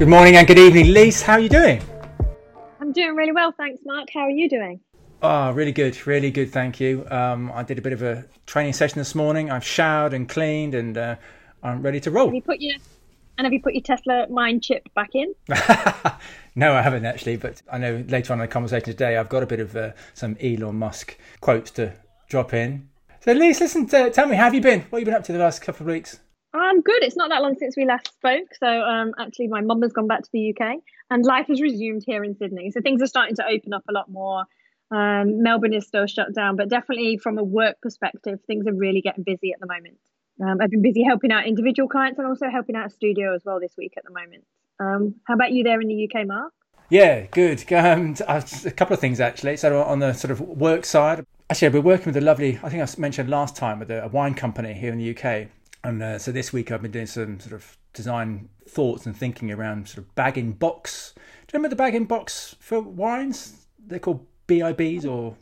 [0.00, 1.20] Good morning and good evening, Lise.
[1.20, 1.82] How are you doing?
[2.80, 4.08] I'm doing really well, thanks, Mark.
[4.14, 4.80] How are you doing?
[5.20, 6.50] Oh, really good, really good.
[6.50, 7.06] Thank you.
[7.10, 9.50] Um, I did a bit of a training session this morning.
[9.50, 11.16] I've showered and cleaned, and uh,
[11.62, 12.28] I'm ready to roll.
[12.28, 12.76] Have you put your
[13.36, 15.34] and have you put your Tesla mind chip back in?
[16.54, 19.42] no, I haven't actually, but I know later on in the conversation today, I've got
[19.42, 21.92] a bit of uh, some Elon Musk quotes to
[22.26, 22.88] drop in.
[23.20, 24.80] So, Lise, listen, to, tell me, how have you been?
[24.88, 26.20] What have you been up to the last couple of weeks?
[26.52, 27.04] I'm good.
[27.04, 28.54] It's not that long since we last spoke.
[28.58, 30.78] So, um, actually, my mum has gone back to the UK
[31.10, 32.70] and life has resumed here in Sydney.
[32.72, 34.44] So, things are starting to open up a lot more.
[34.90, 39.00] Um, Melbourne is still shut down, but definitely from a work perspective, things are really
[39.00, 39.98] getting busy at the moment.
[40.42, 43.42] Um, I've been busy helping out individual clients and also helping out a studio as
[43.44, 44.44] well this week at the moment.
[44.80, 46.52] Um, how about you there in the UK, Mark?
[46.88, 47.64] Yeah, good.
[47.72, 49.56] Um, a couple of things actually.
[49.56, 52.58] So on the sort of work side, actually, been working with a lovely.
[52.62, 55.48] I think I mentioned last time with a, wine company here in the UK,
[55.84, 59.50] and uh, so this week I've been doing some sort of design thoughts and thinking
[59.50, 61.12] around sort of bag in box.
[61.14, 63.66] Do you remember the bag in box for wines?
[63.86, 65.36] They're called BIBs or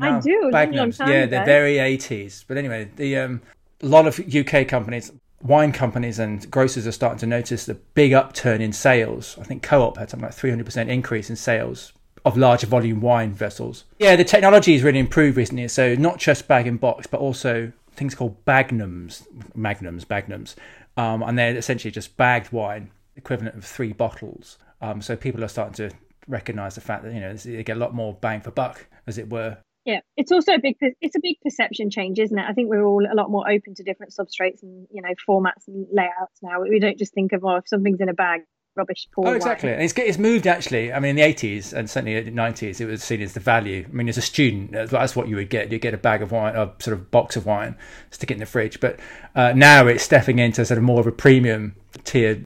[0.00, 0.50] I do.
[0.52, 0.92] I do.
[1.06, 2.44] Yeah, they're very 80s.
[2.46, 3.42] But anyway, the um,
[3.82, 8.12] a lot of UK companies, wine companies and grocers are starting to notice the big
[8.12, 9.36] upturn in sales.
[9.40, 11.92] I think Co-op had something like 300% increase in sales
[12.24, 13.84] of larger volume wine vessels.
[13.98, 15.66] Yeah, the technology has really improved recently.
[15.68, 20.54] So not just bag and box, but also things called bagnums, magnums, bagnums,
[20.96, 24.58] um, and they're essentially just bagged wine, equivalent of three bottles.
[24.80, 25.94] Um, so people are starting to
[26.28, 29.18] recognise the fact that you know they get a lot more bang for buck, as
[29.18, 32.44] it were, yeah, it's also a big it's a big perception change, isn't it?
[32.46, 35.68] I think we're all a lot more open to different substrates and you know formats
[35.68, 36.60] and layouts now.
[36.60, 38.42] We don't just think of oh if something's in a bag,
[38.76, 39.28] rubbish poor.
[39.28, 39.70] Oh, exactly.
[39.72, 40.92] And it's it's moved actually.
[40.92, 43.40] I mean, in the eighties and certainly in the nineties, it was seen as the
[43.40, 43.84] value.
[43.88, 45.70] I mean, as a student, that's what you would get.
[45.72, 47.76] You get a bag of wine, a sort of box of wine,
[48.10, 48.80] stick it in the fridge.
[48.80, 48.98] But
[49.34, 52.42] uh, now it's stepping into sort of more of a premium tier.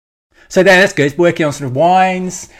[0.48, 1.06] So then that's good.
[1.06, 2.50] It's working on sort of wines.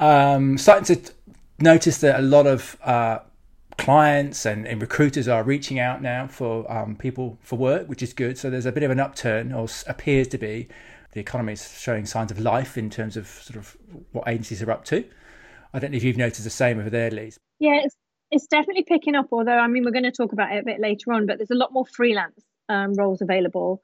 [0.00, 1.12] Um, starting to
[1.58, 3.18] notice that a lot of uh,
[3.78, 8.12] clients and, and, recruiters are reaching out now for um, people for work, which is
[8.12, 8.38] good.
[8.38, 10.68] So there's a bit of an upturn, or appears to be.
[11.12, 13.76] The economy is showing signs of life in terms of sort of
[14.12, 15.04] what agencies are up to.
[15.72, 17.38] I don't know if you've noticed the same over there, Lise.
[17.58, 17.94] Yeah, it's,
[18.30, 19.28] it's definitely picking up.
[19.32, 21.50] Although I mean, we're going to talk about it a bit later on, but there's
[21.50, 23.80] a lot more freelance um, roles available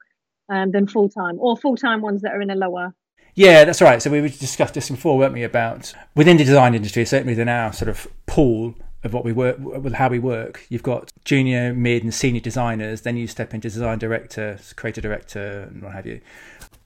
[0.49, 2.93] um, than full time, or full time ones that are in a lower
[3.35, 4.01] yeah, that's right.
[4.01, 5.43] So we discussed this before, weren't we?
[5.43, 9.57] About within the design industry, certainly within our sort of pool of what we work
[9.59, 10.65] with how we work.
[10.69, 13.01] You've got junior, mid, and senior designers.
[13.01, 16.21] Then you step into design director, creative director, and what have you.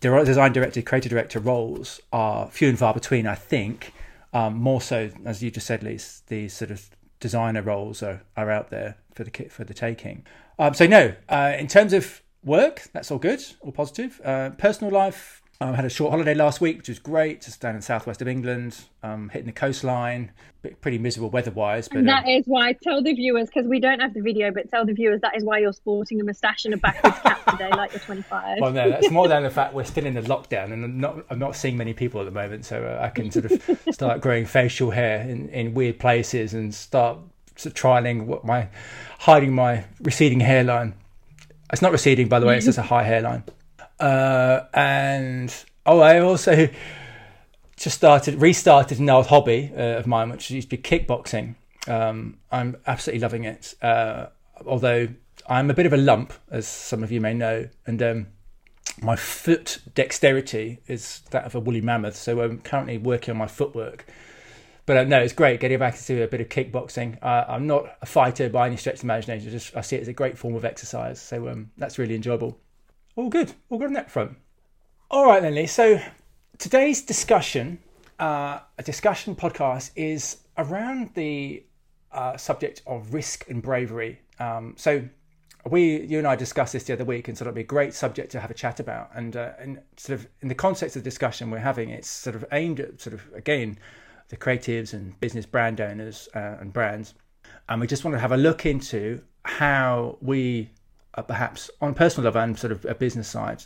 [0.01, 3.27] Design director, creative director roles are few and far between.
[3.27, 3.91] I think
[4.33, 6.89] um, more so, as you just said, Lise, these sort of
[7.19, 10.25] designer roles are, are out there for the for the taking.
[10.57, 14.21] Um, so no, uh, in terms of work, that's all good, all positive.
[14.23, 17.71] Uh, personal life, um, had a short holiday last week, which was great, just down
[17.71, 20.31] in the southwest of England, um, hitting the coastline.
[20.81, 22.73] Pretty miserable weather-wise, but and that um, is why.
[22.73, 25.43] Tell the viewers because we don't have the video, but tell the viewers that is
[25.43, 28.59] why you're sporting a moustache and a backwards cap today, like you're 25.
[28.59, 31.25] Well, no, that's more than the fact we're still in the lockdown, and I'm not
[31.29, 34.21] I'm not seeing many people at the moment, so uh, I can sort of start
[34.21, 37.19] growing facial hair in, in weird places and start
[37.55, 38.67] sort of trialing what my
[39.19, 40.93] hiding my receding hairline.
[41.71, 43.43] It's not receding, by the way; it's just a high hairline.
[43.99, 45.53] Uh, and
[45.85, 46.69] oh, I also
[47.77, 51.55] just started, restarted an old hobby uh, of mine, which used to be kickboxing.
[51.87, 53.73] Um, I'm absolutely loving it.
[53.81, 54.27] Uh,
[54.65, 55.07] although
[55.47, 58.27] I'm a bit of a lump, as some of you may know, and um,
[59.01, 62.15] my foot dexterity is that of a woolly mammoth.
[62.15, 64.05] So I'm currently working on my footwork.
[64.85, 67.23] But uh, no, it's great getting back into a bit of kickboxing.
[67.23, 69.47] Uh, I'm not a fighter by any stretch of the imagination.
[69.47, 71.21] I just I see it as a great form of exercise.
[71.21, 72.57] So um, that's really enjoyable.
[73.19, 73.51] All good.
[73.69, 74.37] All good on that front.
[75.11, 75.67] All right, then, Lee.
[75.67, 75.99] So
[76.57, 77.79] today's discussion,
[78.17, 81.65] uh, a discussion podcast, is around the
[82.13, 84.21] uh, subject of risk and bravery.
[84.39, 85.03] Um, so
[85.69, 87.93] we, you and I discussed this the other week, and sort of be a great
[87.93, 89.09] subject to have a chat about.
[89.13, 92.37] And, uh, and sort of in the context of the discussion we're having, it's sort
[92.37, 93.77] of aimed at sort of again
[94.29, 97.15] the creatives and business brand owners uh, and brands.
[97.67, 100.69] And we just want to have a look into how we
[101.15, 103.63] uh, perhaps on a personal level and sort of a business side,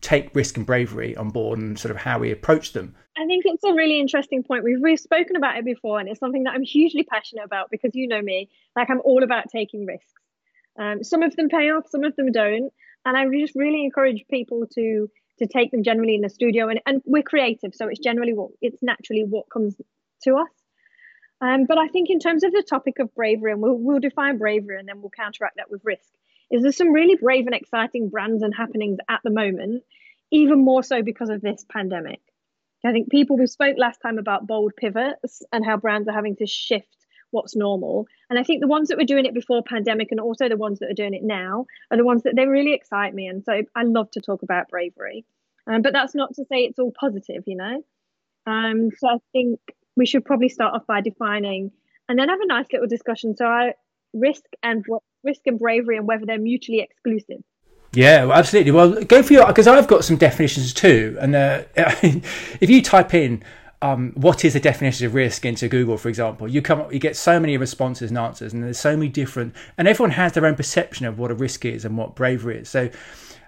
[0.00, 2.94] take risk and bravery on board and sort of how we approach them?
[3.16, 4.62] I think it's a really interesting point.
[4.64, 7.94] We've we've spoken about it before, and it's something that I'm hugely passionate about because
[7.94, 10.12] you know me, like I'm all about taking risks.
[10.78, 12.72] Um, some of them pay off, some of them don't,
[13.06, 16.68] and I just really encourage people to to take them generally in the studio.
[16.68, 19.76] And, and we're creative, so it's generally what it's naturally what comes
[20.24, 20.50] to us.
[21.40, 24.38] Um, but I think in terms of the topic of bravery, and we'll, we'll define
[24.38, 26.08] bravery, and then we'll counteract that with risk
[26.50, 29.82] is there's some really brave and exciting brands and happenings at the moment,
[30.30, 32.20] even more so because of this pandemic.
[32.84, 36.36] I think people we spoke last time about bold pivots and how brands are having
[36.36, 38.06] to shift what's normal.
[38.30, 40.78] And I think the ones that were doing it before pandemic and also the ones
[40.78, 43.26] that are doing it now are the ones that they really excite me.
[43.26, 45.24] And so I love to talk about bravery.
[45.66, 47.82] Um, but that's not to say it's all positive, you know.
[48.46, 49.58] Um, so I think
[49.96, 51.72] we should probably start off by defining
[52.08, 53.36] and then have a nice little discussion.
[53.36, 53.74] So I
[54.14, 54.84] risk and
[55.26, 57.42] risk and bravery and whether they're mutually exclusive.
[57.92, 58.72] Yeah, well, absolutely.
[58.72, 61.16] Well, go for your because I've got some definitions too.
[61.20, 63.42] And uh, if you type in
[63.82, 66.98] um, what is the definition of risk into Google, for example, you come up, you
[66.98, 70.46] get so many responses and answers, and there's so many different, and everyone has their
[70.46, 72.68] own perception of what a risk is and what bravery is.
[72.68, 72.90] So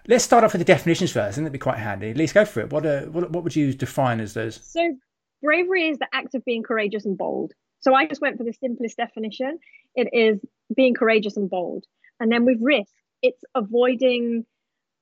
[0.07, 2.11] let's start off with the definitions first, and that'd be quite handy.
[2.11, 2.73] At least go for it.
[2.73, 4.61] What, uh, what what would you define as those?
[4.63, 4.97] So
[5.43, 7.53] bravery is the act of being courageous and bold.
[7.81, 9.59] So I just went for the simplest definition.
[9.95, 10.41] It is
[10.75, 11.85] being courageous and bold,
[12.21, 12.93] and then with risk,
[13.23, 14.45] it's avoiding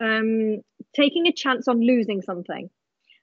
[0.01, 0.59] um,
[0.95, 2.71] taking a chance on losing something.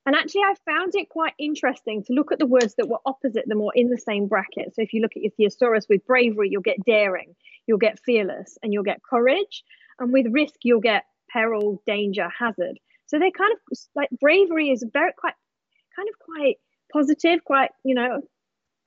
[0.05, 3.47] And actually, I found it quite interesting to look at the words that were opposite
[3.47, 4.75] them or in the same bracket.
[4.75, 7.35] So if you look at your thesaurus with bravery, you'll get daring,
[7.67, 9.63] you'll get fearless, and you'll get courage.
[9.99, 12.79] And with risk, you'll get peril, danger, hazard.
[13.05, 15.35] So they're kind of like bravery is very quite
[15.95, 16.57] kind of quite
[16.91, 18.21] positive, quite, you know,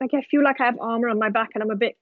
[0.01, 1.97] like I feel like I have armor on my back and I'm a bit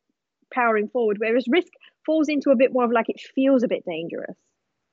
[0.54, 1.72] powering forward, whereas risk
[2.06, 4.36] falls into a bit more of like it feels a bit dangerous.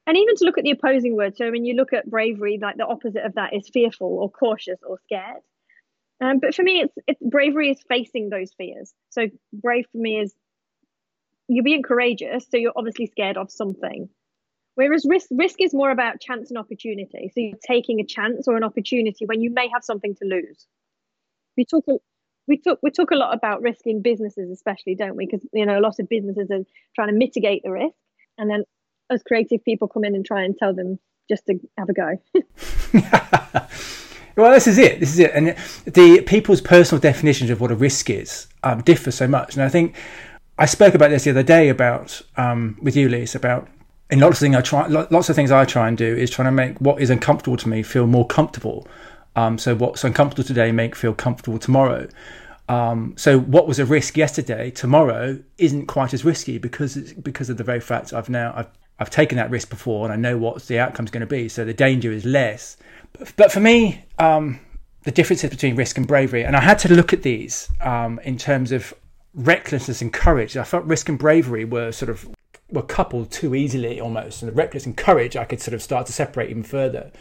[0.07, 2.77] And even to look at the opposing word so when you look at bravery like
[2.77, 5.41] the opposite of that is fearful or cautious or scared.
[6.19, 8.93] Um, but for me it's, bravery is facing those fears.
[9.09, 10.33] So brave for me is
[11.47, 14.09] you're being courageous so you're obviously scared of something.
[14.75, 17.29] Whereas risk risk is more about chance and opportunity.
[17.33, 20.65] So you're taking a chance or an opportunity when you may have something to lose.
[21.57, 21.85] We talk
[22.47, 25.65] we talk we talk a lot about risk in businesses especially don't we because you
[25.65, 26.63] know a lot of businesses are
[26.95, 27.95] trying to mitigate the risk
[28.37, 28.63] and then
[29.11, 30.97] as creative people come in and try and tell them
[31.29, 32.19] just to have a go.
[34.35, 34.99] well, this is it.
[34.99, 35.31] This is it.
[35.33, 35.55] And
[35.85, 39.55] the people's personal definitions of what a risk is um, differ so much.
[39.55, 39.95] And I think
[40.57, 43.67] I spoke about this the other day about um, with you, Lise, about
[44.09, 46.47] in lots of things I try, lots of things I try and do is trying
[46.47, 48.87] to make what is uncomfortable to me feel more comfortable.
[49.35, 52.07] Um, so what's uncomfortable today make feel comfortable tomorrow.
[52.69, 57.57] Um, so what was a risk yesterday, tomorrow isn't quite as risky because because of
[57.57, 58.67] the very fact I've now I've
[58.99, 61.49] I've taken that risk before and I know what the outcome's going to be.
[61.49, 62.77] So the danger is less.
[63.13, 64.59] But, but for me, um,
[65.03, 68.37] the differences between risk and bravery, and I had to look at these um, in
[68.37, 68.93] terms of
[69.33, 70.55] recklessness and courage.
[70.55, 72.29] I felt risk and bravery were sort of
[72.69, 76.05] were coupled too easily almost, and the reckless and courage I could sort of start
[76.07, 77.11] to separate even further.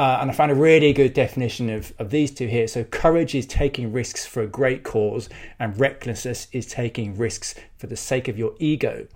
[0.00, 2.66] Uh, and I found a really good definition of, of these two here.
[2.66, 7.86] So, courage is taking risks for a great cause, and recklessness is taking risks for
[7.86, 9.06] the sake of your ego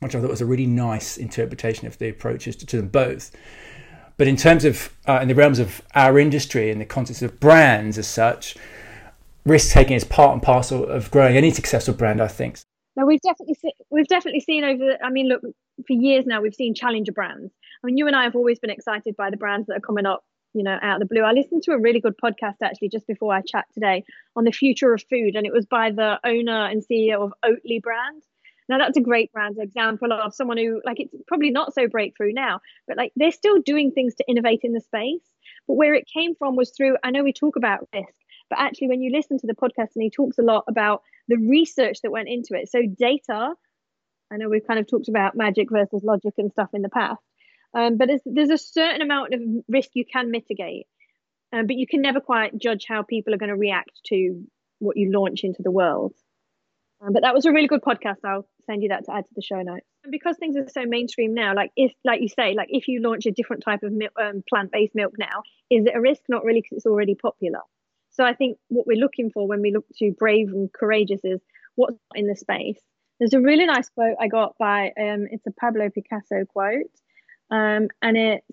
[0.00, 3.34] which I thought was a really nice interpretation of the approaches to, to them both.
[4.16, 7.38] But in terms of, uh, in the realms of our industry and the context of
[7.40, 8.56] brands as such,
[9.44, 12.58] risk taking is part and parcel of growing any successful brand, I think.
[12.96, 13.56] No, we've definitely
[13.90, 14.98] we've definitely seen over.
[15.02, 15.42] I mean, look,
[15.86, 17.52] for years now, we've seen challenger brands.
[17.82, 20.06] I mean, you and I have always been excited by the brands that are coming
[20.06, 21.22] up, you know, out of the blue.
[21.22, 24.04] I listened to a really good podcast actually just before I chat today
[24.36, 27.80] on the future of food, and it was by the owner and CEO of Oatly
[27.80, 28.22] brand.
[28.68, 32.32] Now that's a great brand example of someone who like it's probably not so breakthrough
[32.32, 35.22] now, but like they're still doing things to innovate in the space.
[35.66, 38.12] But where it came from was through I know we talk about risk,
[38.50, 41.36] but actually when you listen to the podcast and he talks a lot about the
[41.36, 42.70] research that went into it.
[42.70, 43.54] So data,
[44.30, 47.22] I know we've kind of talked about magic versus logic and stuff in the past.
[47.74, 50.86] Um, but there's, there's a certain amount of risk you can mitigate,
[51.52, 54.42] um, but you can never quite judge how people are going to react to
[54.78, 56.14] what you launch into the world.
[57.00, 58.16] Um, but that was a really good podcast.
[58.24, 59.86] I'll send you that to add to the show notes.
[60.02, 63.00] And because things are so mainstream now, like if, like you say, like if you
[63.02, 66.22] launch a different type of um, plant-based milk now, is it a risk?
[66.28, 67.60] Not really, because it's already popular.
[68.10, 71.40] So I think what we're looking for when we look to brave and courageous is
[71.76, 72.80] what's in the space.
[73.20, 76.90] There's a really nice quote I got by um, it's a Pablo Picasso quote,
[77.50, 78.46] um, and it's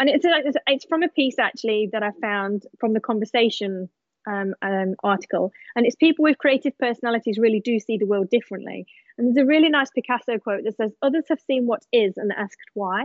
[0.00, 3.88] and it's like it's from a piece actually that I found from the conversation
[4.26, 8.86] um, um, article, and it's people with creative personalities really do see the world differently.
[9.16, 12.32] And there's a really nice Picasso quote that says, "Others have seen what is and
[12.32, 13.04] asked why.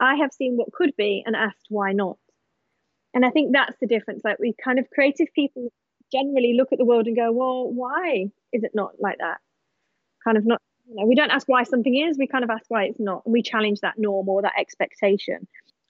[0.00, 2.18] I have seen what could be and asked why not."
[3.14, 4.22] And I think that's the difference.
[4.24, 5.72] Like we kind of creative people
[6.12, 9.38] generally look at the world and go, "Well, why is it not like that?"
[10.24, 10.62] Kind of not.
[10.88, 12.16] You know, we don't ask why something is.
[12.18, 15.46] We kind of ask why it's not, and we challenge that norm or that expectation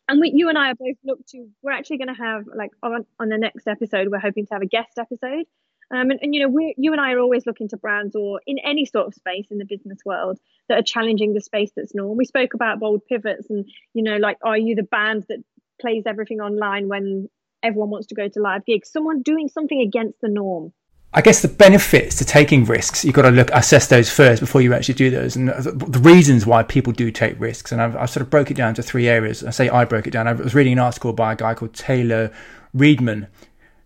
[0.09, 1.49] and we, you and I are both looked to.
[1.62, 4.09] We're actually going to have like on on the next episode.
[4.11, 5.45] We're hoping to have a guest episode.
[5.90, 8.40] Um, and, and you know, we you and I are always looking to brands or
[8.47, 10.38] in any sort of space in the business world
[10.69, 12.17] that are challenging the space that's normal.
[12.17, 15.45] We spoke about bold pivots and you know, like, are you the band that
[15.81, 17.28] plays everything online when
[17.62, 18.90] everyone wants to go to live gigs.
[18.90, 20.73] Someone doing something against the norm.
[21.15, 24.61] I guess the benefits to taking risks, you've got to look assess those first before
[24.61, 27.73] you actually do those, and the reasons why people do take risks.
[27.73, 29.43] And I've, I've sort of broke it down to three areas.
[29.43, 30.29] I say I broke it down.
[30.29, 32.31] I was reading an article by a guy called Taylor
[32.77, 33.27] Reedman,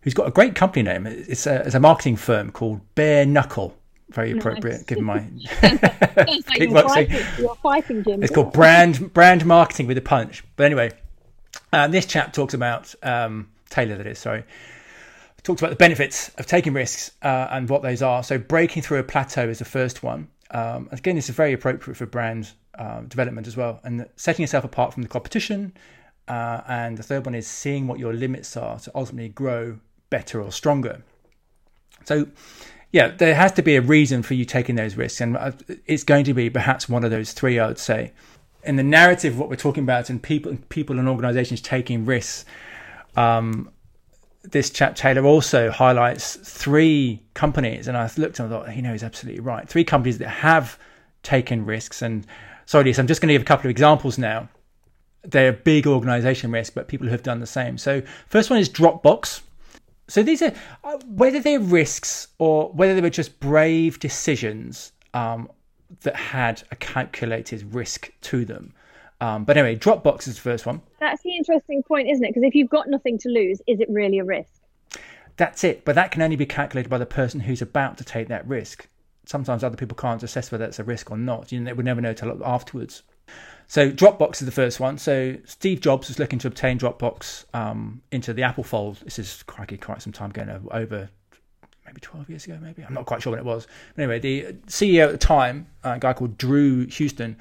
[0.00, 1.06] who's got a great company name.
[1.06, 3.76] It's a, it's a marketing firm called Bare Knuckle.
[4.10, 4.82] Very appropriate, nice.
[4.82, 5.20] given my
[5.60, 7.56] kickboxing.
[7.62, 8.22] fighting, Jim.
[8.22, 10.42] It's called brand brand marketing with a punch.
[10.56, 10.90] But anyway,
[11.72, 13.96] um, this chap talks about um, Taylor.
[13.96, 14.42] That is sorry
[15.42, 18.22] talks about the benefits of taking risks uh, and what those are.
[18.22, 20.28] So breaking through a plateau is the first one.
[20.50, 24.64] Um, again, this is very appropriate for brand uh, development as well, and setting yourself
[24.64, 25.74] apart from the competition.
[26.28, 29.78] Uh, and the third one is seeing what your limits are to ultimately grow
[30.10, 31.02] better or stronger.
[32.04, 32.28] So,
[32.92, 35.52] yeah, there has to be a reason for you taking those risks, and uh,
[35.86, 37.58] it's going to be perhaps one of those three.
[37.58, 38.12] I would say,
[38.62, 42.44] in the narrative, what we're talking about, and people, people and organisations taking risks.
[43.16, 43.70] Um,
[44.42, 49.02] this chap Taylor also highlights three companies, and I looked and I thought, he knows
[49.02, 49.68] absolutely right.
[49.68, 50.78] Three companies that have
[51.22, 52.02] taken risks.
[52.02, 52.26] And
[52.66, 54.48] sorry, I'm just going to give a couple of examples now.
[55.24, 57.78] They're big organization risks, but people who have done the same.
[57.78, 59.42] So, first one is Dropbox.
[60.08, 65.48] So, these are uh, whether they're risks or whether they were just brave decisions um,
[66.00, 68.74] that had a calculated risk to them.
[69.22, 70.82] Um, but anyway, Dropbox is the first one.
[70.98, 72.30] That's the interesting point, isn't it?
[72.30, 74.50] Because if you've got nothing to lose, is it really a risk?
[75.36, 75.84] That's it.
[75.84, 78.88] But that can only be calculated by the person who's about to take that risk.
[79.24, 81.52] Sometimes other people can't assess whether it's a risk or not.
[81.52, 83.04] You know, they would never know till afterwards.
[83.68, 84.98] So Dropbox is the first one.
[84.98, 88.96] So Steve Jobs was looking to obtain Dropbox um, into the Apple fold.
[89.04, 91.08] This is quite quite some time ago, over
[91.86, 92.82] maybe 12 years ago, maybe.
[92.84, 93.68] I'm not quite sure when it was.
[93.94, 97.36] But anyway, the CEO at the time, a guy called Drew Houston,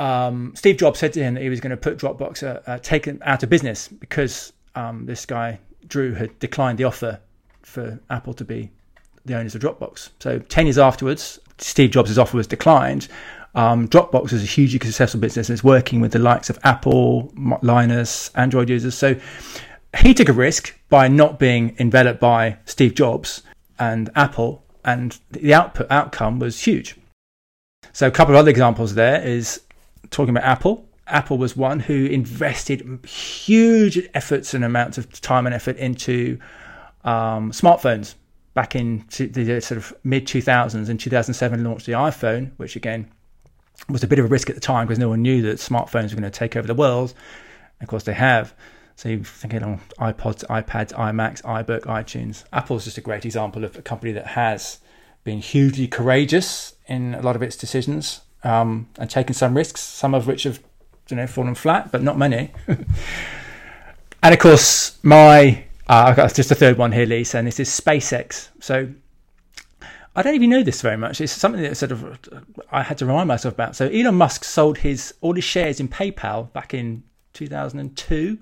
[0.00, 3.18] um, Steve Jobs said to him that he was going to put Dropbox, uh, uh,
[3.24, 7.20] out of business because um, this guy Drew had declined the offer
[7.62, 8.70] for Apple to be
[9.26, 10.10] the owners of Dropbox.
[10.18, 13.08] So ten years afterwards, Steve Jobs' offer was declined.
[13.54, 18.30] Um, Dropbox is a hugely successful business it's working with the likes of Apple, Linux,
[18.36, 18.94] Android users.
[18.94, 19.16] So
[19.98, 23.42] he took a risk by not being enveloped by Steve Jobs
[23.78, 26.96] and Apple, and the output outcome was huge.
[27.92, 29.60] So a couple of other examples there is
[30.10, 35.54] talking about Apple, Apple was one who invested huge efforts and amounts of time and
[35.54, 36.38] effort into
[37.04, 38.14] um, smartphones
[38.54, 40.88] back in the sort of mid 2000s.
[40.88, 43.10] In 2007, launched the iPhone, which again
[43.88, 46.10] was a bit of a risk at the time because no one knew that smartphones
[46.10, 47.14] were going to take over the world.
[47.80, 48.54] Of course, they have.
[48.96, 52.44] So you're thinking on iPods, iPads, iMacs, iBook, iTunes.
[52.52, 54.78] Apple's just a great example of a company that has
[55.24, 60.14] been hugely courageous in a lot of its decisions um, and taken some risks, some
[60.14, 60.60] of which have
[61.08, 62.50] you know fallen flat, but not many.
[64.22, 67.58] and of course, my uh, I've got just a third one here, Lisa, and this
[67.60, 68.48] is SpaceX.
[68.60, 68.88] So
[70.14, 71.20] I don't even know this very much.
[71.20, 72.18] It's something that sort of
[72.70, 73.76] I had to remind myself about.
[73.76, 77.02] So Elon Musk sold his all his shares in PayPal back in
[77.34, 78.38] 2002,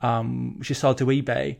[0.00, 1.56] um, which is sold to eBay,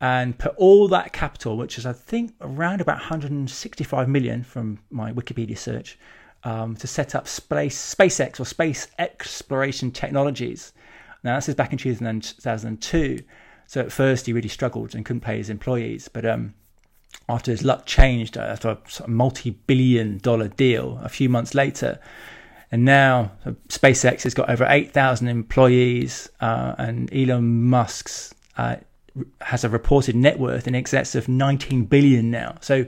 [0.00, 5.12] and put all that capital, which is I think around about 165 million from my
[5.12, 5.98] Wikipedia search,
[6.44, 10.72] um, to set up space, SpaceX or Space Exploration Technologies.
[11.24, 13.20] Now, this is back in 2002.
[13.66, 16.08] So at first, he really struggled and couldn't pay his employees.
[16.08, 16.54] But um,
[17.28, 22.00] after his luck changed, uh, after a multi billion dollar deal a few months later,
[22.70, 28.76] and now uh, SpaceX has got over 8,000 employees, uh, and Elon Musk's uh,
[29.42, 32.56] has a reported net worth in excess of 19 billion now.
[32.60, 32.86] So,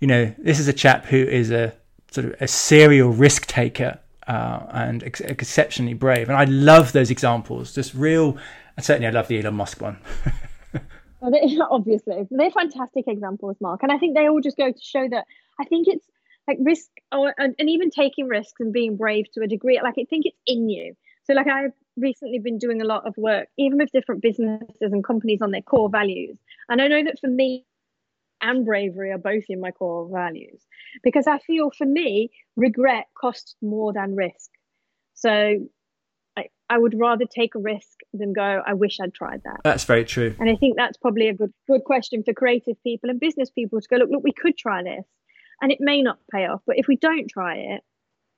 [0.00, 1.74] you know, this is a chap who is a
[2.10, 6.28] sort of a serial risk taker uh, and ex- exceptionally brave.
[6.28, 7.74] And I love those examples.
[7.74, 8.36] Just real.
[8.76, 9.98] And certainly, I love the Elon Musk one.
[11.20, 13.82] well, they, obviously, they're fantastic examples, Mark.
[13.82, 15.26] And I think they all just go to show that
[15.60, 16.06] I think it's
[16.48, 19.80] like risk, or, and, and even taking risks and being brave to a degree.
[19.82, 20.94] Like I think it's in you.
[21.24, 25.02] So, like I've recently been doing a lot of work, even with different businesses and
[25.02, 26.38] companies on their core values.
[26.68, 27.64] And I know that for me,
[28.40, 30.62] and bravery are both in my core values
[31.02, 34.50] because I feel for me, regret costs more than risk.
[35.14, 35.68] So
[36.36, 39.60] I, I would rather take a risk than go, I wish I'd tried that.
[39.64, 40.34] That's very true.
[40.38, 43.80] And I think that's probably a good good question for creative people and business people
[43.80, 45.04] to go, look, look, we could try this.
[45.62, 47.82] And it may not pay off, but if we don't try it,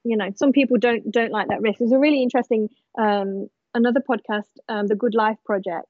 [0.04, 1.80] you know, some people don't don't like that risk.
[1.80, 5.86] There's a really interesting um, another podcast, um, the Good Life Project,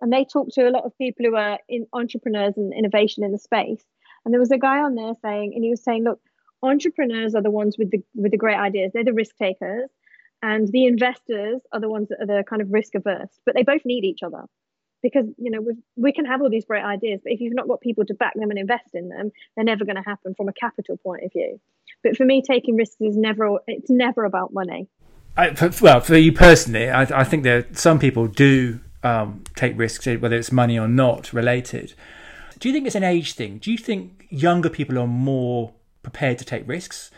[0.00, 3.32] and they talk to a lot of people who are in entrepreneurs and innovation in
[3.32, 3.84] the space.
[4.24, 6.20] And there was a guy on there saying, and he was saying, look,
[6.62, 8.92] entrepreneurs are the ones with the with the great ideas.
[8.92, 9.90] They're the risk takers,
[10.42, 13.30] and the investors are the ones that are the kind of risk averse.
[13.44, 14.44] But they both need each other
[15.02, 15.60] because you know
[15.96, 18.34] we can have all these great ideas, but if you've not got people to back
[18.34, 21.32] them and invest in them, they're never going to happen from a capital point of
[21.32, 21.60] view.
[22.02, 24.88] But for me, taking risks is never it's never about money.
[25.36, 30.06] I, well, for you personally, I, I think that some people do um, take risks,
[30.06, 31.94] whether it's money or not related.
[32.58, 33.58] Do you think it's an age thing?
[33.58, 37.10] Do you think younger people are more prepared to take risks,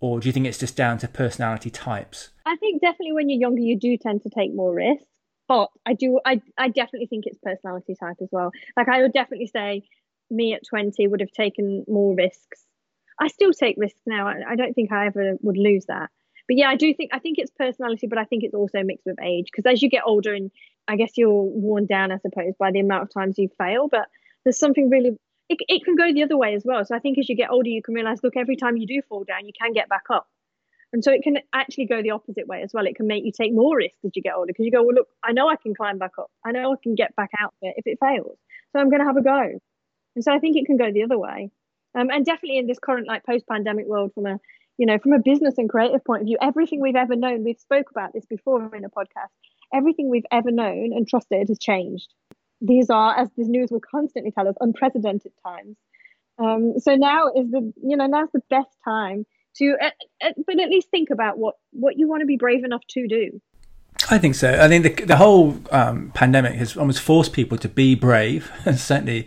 [0.00, 2.30] or do you think it's just down to personality types?
[2.46, 5.06] I think definitely when you're younger, you do tend to take more risks.
[5.46, 8.50] But I do, I, I definitely think it's personality type as well.
[8.78, 9.82] Like I would definitely say,
[10.30, 12.64] me at 20 would have taken more risks.
[13.20, 14.26] I still take risks now.
[14.26, 16.10] I, I don't think I ever would lose that.
[16.48, 19.06] But yeah, I do think I think it's personality, but I think it's also mixed
[19.06, 20.50] with age because as you get older, and
[20.86, 23.88] I guess you're worn down, I suppose, by the amount of times you fail.
[23.88, 24.06] But
[24.44, 26.84] there's something really it, it can go the other way as well.
[26.84, 29.00] So I think as you get older, you can realize, look, every time you do
[29.08, 30.26] fall down, you can get back up.
[30.92, 32.86] And so it can actually go the opposite way as well.
[32.86, 34.94] It can make you take more risks as you get older because you go, well,
[34.94, 36.30] look, I know I can climb back up.
[36.44, 38.38] I know I can get back out there if it fails.
[38.72, 39.58] So I'm going to have a go.
[40.14, 41.50] And so I think it can go the other way.
[41.96, 44.38] Um, and definitely in this current like post-pandemic world, from a
[44.78, 47.58] you know from a business and creative point of view, everything we've ever known, we've
[47.58, 49.30] spoke about this before in a podcast.
[49.74, 52.14] Everything we've ever known and trusted has changed
[52.64, 55.76] these are, as the news will constantly tell us, unprecedented times.
[56.38, 59.24] Um, so now is the you know now's the best time
[59.56, 59.90] to, uh,
[60.20, 63.06] uh, but at least think about what what you want to be brave enough to
[63.06, 63.40] do.
[64.10, 64.50] I think so.
[64.60, 68.78] I think the the whole um, pandemic has almost forced people to be brave, and
[68.78, 69.26] certainly,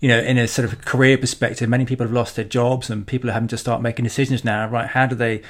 [0.00, 3.06] you know, in a sort of career perspective, many people have lost their jobs, and
[3.06, 4.68] people are having to start making decisions now.
[4.68, 4.88] Right?
[4.88, 5.42] How do they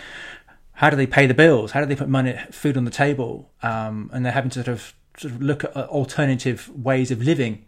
[0.75, 1.73] how do they pay the bills?
[1.73, 3.51] How do they put money, food on the table?
[3.63, 7.23] Um, and they're having to sort of sort of look at uh, alternative ways of
[7.23, 7.65] living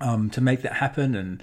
[0.00, 1.42] um, to make that happen and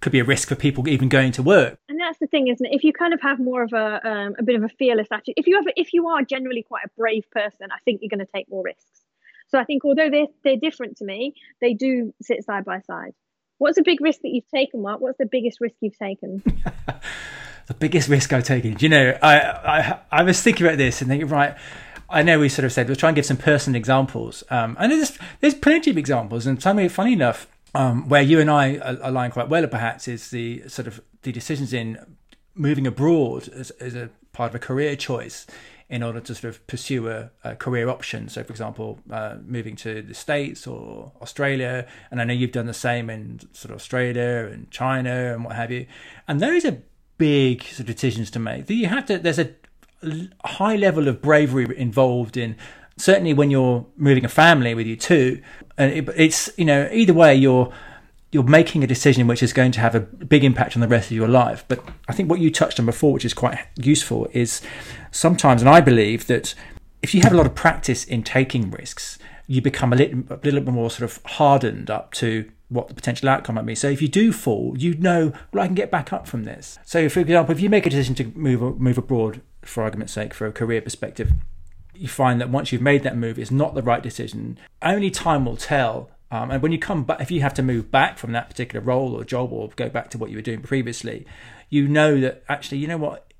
[0.00, 1.78] could be a risk for people even going to work.
[1.88, 2.74] And that's the thing, isn't it?
[2.74, 5.34] If you kind of have more of a um, a bit of a fearless attitude,
[5.38, 8.24] if you have, if you are generally quite a brave person, I think you're going
[8.24, 9.00] to take more risks.
[9.48, 13.14] So I think although they're they're different to me, they do sit side by side.
[13.58, 15.00] What's a big risk that you've taken, Mark?
[15.00, 16.42] What's the biggest risk you've taken?
[17.66, 18.74] the biggest risk I've taken.
[18.74, 21.56] Do you know, I, I I was thinking about this and thinking, right,
[22.08, 24.92] I know we sort of said we'll try and give some personal examples, um, and
[24.92, 26.46] there's there's plenty of examples.
[26.46, 30.68] And something funny enough, um, where you and I align quite well, perhaps, is the
[30.68, 31.98] sort of the decisions in
[32.54, 35.46] moving abroad as, as a part of a career choice
[35.88, 38.28] in order to sort of pursue a, a career option.
[38.28, 42.66] So, for example, uh, moving to the States or Australia, and I know you've done
[42.66, 45.86] the same in sort of Australia and China and what have you.
[46.26, 46.78] And those are
[47.18, 48.68] big sort of decisions to make.
[48.70, 49.18] You have to.
[49.18, 49.50] There's a
[50.44, 52.56] high level of bravery involved in
[52.96, 55.40] certainly when you're moving a family with you too
[55.76, 57.72] and it, it's you know either way you're
[58.32, 61.10] you're making a decision which is going to have a big impact on the rest
[61.10, 64.28] of your life but i think what you touched on before which is quite useful
[64.32, 64.62] is
[65.10, 66.54] sometimes and i believe that
[67.02, 70.40] if you have a lot of practice in taking risks you become a little, a
[70.42, 73.74] little bit more sort of hardened up to what the potential outcome might be.
[73.74, 76.78] So if you do fall, you know, well, I can get back up from this.
[76.84, 80.34] So, for example, if you make a decision to move move abroad for argument's sake,
[80.34, 81.32] for a career perspective,
[81.94, 84.58] you find that once you've made that move, it's not the right decision.
[84.82, 86.10] Only time will tell.
[86.30, 88.84] Um, and when you come back, if you have to move back from that particular
[88.84, 91.24] role or job or go back to what you were doing previously,
[91.70, 93.32] you know that actually, you know what,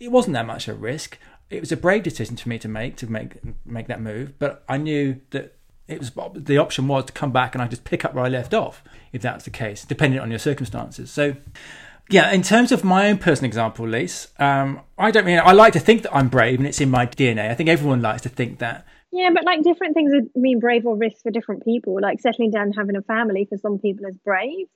[0.00, 1.18] it wasn't that much of a risk.
[1.50, 4.64] It was a brave decision for me to make to make make that move, but
[4.68, 5.56] I knew that
[5.88, 8.28] it was the option was to come back and I just pick up where I
[8.28, 11.10] left off, if that's the case, depending on your circumstances.
[11.10, 11.36] So
[12.10, 15.72] yeah, in terms of my own personal example, Lise, um, I don't mean I like
[15.74, 17.50] to think that I'm brave and it's in my DNA.
[17.50, 18.86] I think everyone likes to think that.
[19.10, 21.98] Yeah, but like different things mean brave or risk for different people.
[22.00, 24.66] Like settling down and having a family for some people is brave,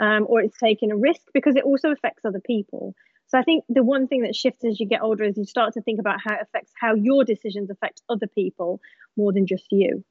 [0.00, 2.94] um, or it's taking a risk because it also affects other people.
[3.28, 5.74] So I think the one thing that shifts as you get older is you start
[5.74, 8.80] to think about how it affects how your decisions affect other people
[9.16, 10.04] more than just you.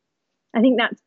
[0.55, 1.01] I think that's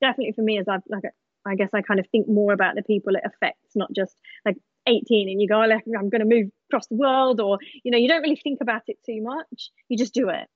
[0.00, 1.04] definitely for me as I've like
[1.46, 4.56] I guess I kind of think more about the people it affects, not just like
[4.86, 7.98] 18 and you go, like, I'm going to move across the world, or, you know,
[7.98, 9.70] you don't really think about it too much.
[9.88, 10.46] You just do it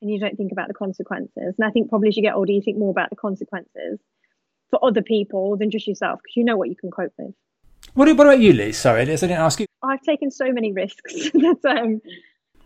[0.00, 1.54] and you don't think about the consequences.
[1.58, 4.00] And I think probably as you get older, you think more about the consequences
[4.70, 7.34] for other people than just yourself because you know what you can cope with.
[7.94, 8.72] What, what about you, Lee?
[8.72, 9.66] Sorry, Liz, I didn't ask you.
[9.82, 11.30] I've taken so many risks.
[11.34, 12.00] That's, um,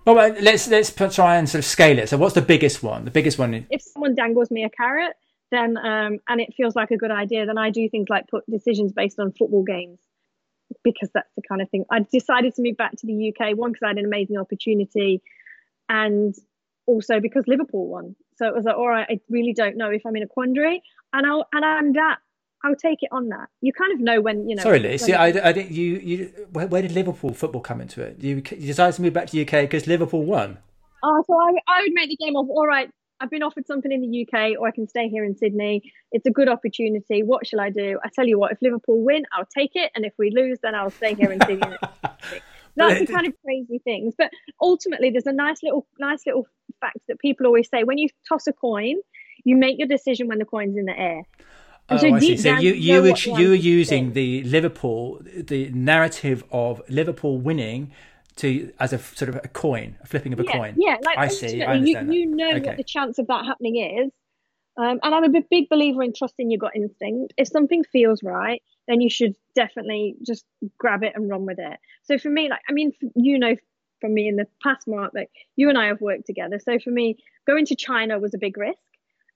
[0.04, 2.08] well, let's let's try and sort of scale it.
[2.08, 3.04] So, what's the biggest one?
[3.04, 3.66] The biggest one.
[3.70, 5.16] If someone dangles me a carrot,
[5.50, 8.48] then um, and it feels like a good idea, then I do things like put
[8.50, 9.98] decisions based on football games
[10.82, 11.84] because that's the kind of thing.
[11.90, 15.22] I decided to move back to the UK, one, because I had an amazing opportunity,
[15.88, 16.34] and
[16.86, 18.16] also because Liverpool won.
[18.36, 20.82] So it was like, all right, I really don't know if I'm in a quandary,
[21.12, 22.18] and I'll and I'm that.
[22.64, 23.48] I'll take it on that.
[23.60, 24.62] You kind of know when you know.
[24.62, 25.06] Sorry, Liz.
[25.06, 25.70] Yeah, I, I didn't.
[25.70, 26.46] You, you.
[26.50, 28.16] Where, where, did Liverpool football come into it?
[28.20, 30.56] You, you decided to move back to the UK because Liverpool won.
[31.02, 32.88] Oh, so I, I would make the game of all right.
[33.20, 35.92] I've been offered something in the UK or I can stay here in Sydney.
[36.10, 37.22] It's a good opportunity.
[37.22, 37.98] What shall I do?
[38.02, 39.92] I tell you what, if Liverpool win, I'll take it.
[39.94, 41.76] And if we lose, then I'll stay here in Sydney.
[42.76, 44.14] That's the kind of crazy things.
[44.16, 46.46] But ultimately, there's a nice little, nice little
[46.80, 48.96] fact that people always say: when you toss a coin,
[49.44, 51.22] you make your decision when the coin's in the air.
[51.90, 52.36] Oh, so I see.
[52.36, 57.92] So you you were you were using the Liverpool the narrative of Liverpool winning
[58.36, 60.74] to as a sort of a coin, a flipping of a yeah, coin.
[60.76, 61.62] Yeah, like I see.
[61.62, 62.68] I you, you know okay.
[62.68, 64.12] what the chance of that happening is.
[64.76, 67.32] Um, and I'm a big believer in trusting your gut instinct.
[67.36, 70.44] If something feels right, then you should definitely just
[70.78, 71.78] grab it and run with it.
[72.02, 73.54] So for me, like, I mean, you know,
[74.00, 76.58] from me in the past, Mark, like you and I have worked together.
[76.58, 78.78] So for me, going to China was a big risk.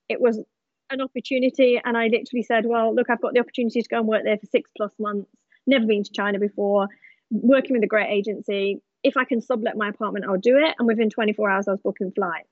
[0.09, 0.41] It was
[0.89, 4.07] an opportunity, and I literally said, "Well, look, I've got the opportunity to go and
[4.07, 5.29] work there for six plus months.
[5.67, 6.87] Never been to China before.
[7.31, 10.75] Working with a great agency, if I can sublet my apartment, I'll do it.
[10.77, 12.49] And within 24 hours, I was booking flights.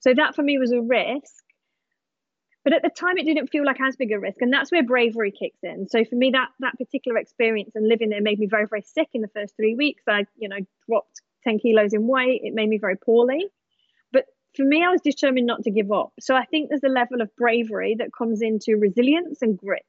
[0.00, 1.44] So that for me was a risk.
[2.64, 4.40] But at the time, it didn't feel like as big a risk.
[4.40, 5.88] And that's where bravery kicks in.
[5.88, 9.08] So for me, that that particular experience and living there made me very, very sick
[9.14, 10.02] in the first three weeks.
[10.08, 12.42] I, you know, dropped 10 kilos in weight.
[12.44, 13.48] It made me very poorly.
[14.54, 16.12] For me, I was determined not to give up.
[16.20, 19.84] So I think there's a level of bravery that comes into resilience and grit.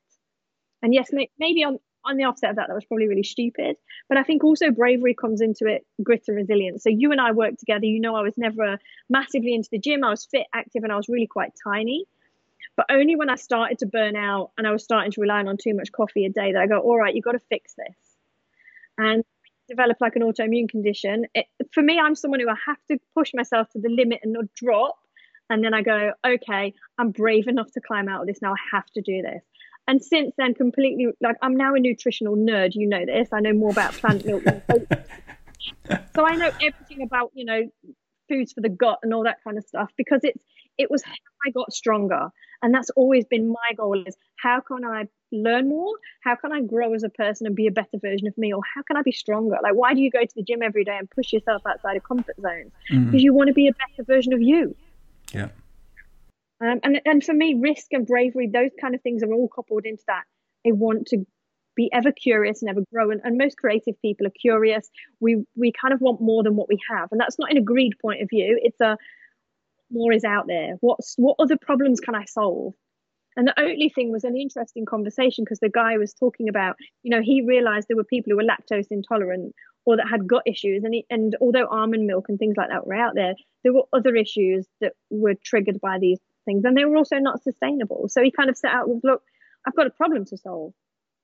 [0.82, 3.76] And yes, maybe on, on the offset of that, that was probably really stupid.
[4.08, 6.84] But I think also bravery comes into it, grit and resilience.
[6.84, 7.86] So you and I worked together.
[7.86, 8.78] You know, I was never
[9.10, 10.04] massively into the gym.
[10.04, 12.06] I was fit, active, and I was really quite tiny.
[12.76, 15.58] But only when I started to burn out and I was starting to rely on
[15.58, 17.96] too much coffee a day that I go, all right, you've got to fix this.
[18.98, 19.24] And
[19.74, 21.26] develop like an autoimmune condition.
[21.34, 24.34] It, for me, I'm someone who I have to push myself to the limit and
[24.34, 24.98] not drop.
[25.50, 28.54] And then I go, okay, I'm brave enough to climb out of this now.
[28.54, 29.44] I have to do this.
[29.88, 32.70] And since then, completely like I'm now a nutritional nerd.
[32.74, 33.30] You know this.
[33.34, 34.44] I know more about plant milk.
[36.16, 37.64] so I know everything about you know
[38.30, 40.42] foods for the gut and all that kind of stuff because it's
[40.78, 41.14] it was how
[41.46, 42.30] I got stronger,
[42.62, 45.94] and that's always been my goal: is how can I learn more?
[46.24, 48.54] How can I grow as a person and be a better version of me?
[48.54, 49.58] Or how can I be stronger?
[49.62, 52.04] Like, why do you go to the gym every day and push yourself outside of
[52.04, 52.72] comfort zones?
[52.92, 53.06] Mm-hmm.
[53.06, 54.76] Because you want to be a better version of you.
[55.34, 55.50] Yeah.
[56.62, 59.86] Um, and and for me, risk and bravery, those kind of things are all coupled
[59.86, 60.24] into that.
[60.66, 61.26] I want to
[61.76, 63.10] be ever curious and ever grow.
[63.10, 64.90] And, and most creative people are curious.
[65.20, 67.62] We we kind of want more than what we have, and that's not in a
[67.62, 68.60] greed point of view.
[68.62, 68.98] It's a
[69.94, 70.76] more is out there.
[70.82, 72.74] What's what other problems can I solve?
[73.36, 77.10] And the Oatly thing was an interesting conversation because the guy was talking about, you
[77.10, 80.84] know, he realized there were people who were lactose intolerant or that had gut issues.
[80.84, 83.86] And, he, and although almond milk and things like that were out there, there were
[83.92, 88.22] other issues that were triggered by these things and they were also not sustainable so
[88.22, 89.22] he kind of set out with look
[89.66, 90.74] i've got a problem to solve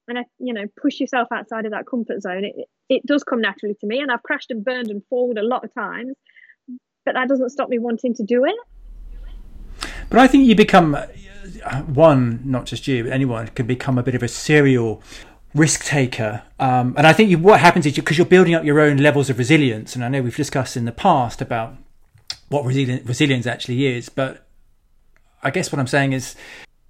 [0.08, 2.56] and I, you know push yourself outside of that comfort zone it,
[2.90, 5.64] it does come naturally to me and i've crashed and burned and fallen a lot
[5.64, 6.16] of times
[7.10, 8.56] but that doesn't stop me wanting to do it.
[10.12, 14.04] But i think you become uh, one not just you but anyone can become a
[14.04, 15.02] bit of a serial
[15.56, 16.44] risk taker.
[16.60, 18.98] Um, and i think you, what happens is because you, you're building up your own
[18.98, 21.76] levels of resilience and i know we've discussed in the past about
[22.50, 24.46] what resilient, resilience actually is but
[25.42, 26.36] I guess what I'm saying is,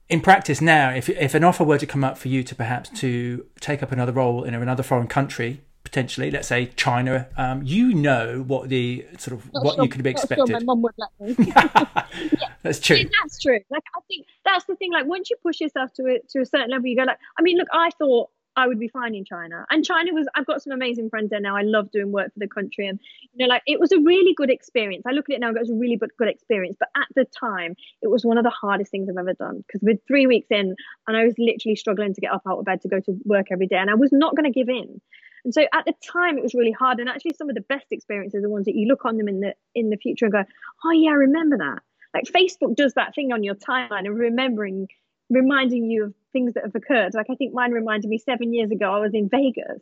[0.09, 2.89] in practice now, if if an offer were to come up for you to perhaps
[3.01, 7.93] to take up another role in another foreign country, potentially, let's say China, um, you
[7.93, 10.47] know what the sort of not what sure, you could be expected.
[10.47, 11.35] Sure my mum would let me.
[11.47, 12.49] yeah.
[12.63, 12.97] That's true.
[12.97, 13.59] Yeah, that's true.
[13.69, 14.91] Like I think that's the thing.
[14.91, 17.19] Like once you push yourself to a to a certain level, you go like.
[17.37, 19.65] I mean, look, I thought I would be fine in China.
[19.69, 21.55] And China was, I've got some amazing friends there now.
[21.55, 22.87] I love doing work for the country.
[22.87, 22.99] And,
[23.33, 25.03] you know, like it was a really good experience.
[25.07, 26.75] I look at it now, it was a really good, good experience.
[26.77, 29.81] But at the time, it was one of the hardest things I've ever done because
[29.81, 30.75] with three weeks in,
[31.07, 33.47] and I was literally struggling to get up out of bed to go to work
[33.51, 33.77] every day.
[33.77, 34.99] And I was not going to give in.
[35.45, 36.99] And so at the time, it was really hard.
[36.99, 39.27] And actually, some of the best experiences are the ones that you look on them
[39.27, 40.43] in the in the future and go,
[40.85, 41.79] oh, yeah, I remember that.
[42.13, 44.87] Like Facebook does that thing on your timeline of remembering
[45.29, 47.13] reminding you of things that have occurred.
[47.13, 49.81] Like I think mine reminded me seven years ago I was in Vegas.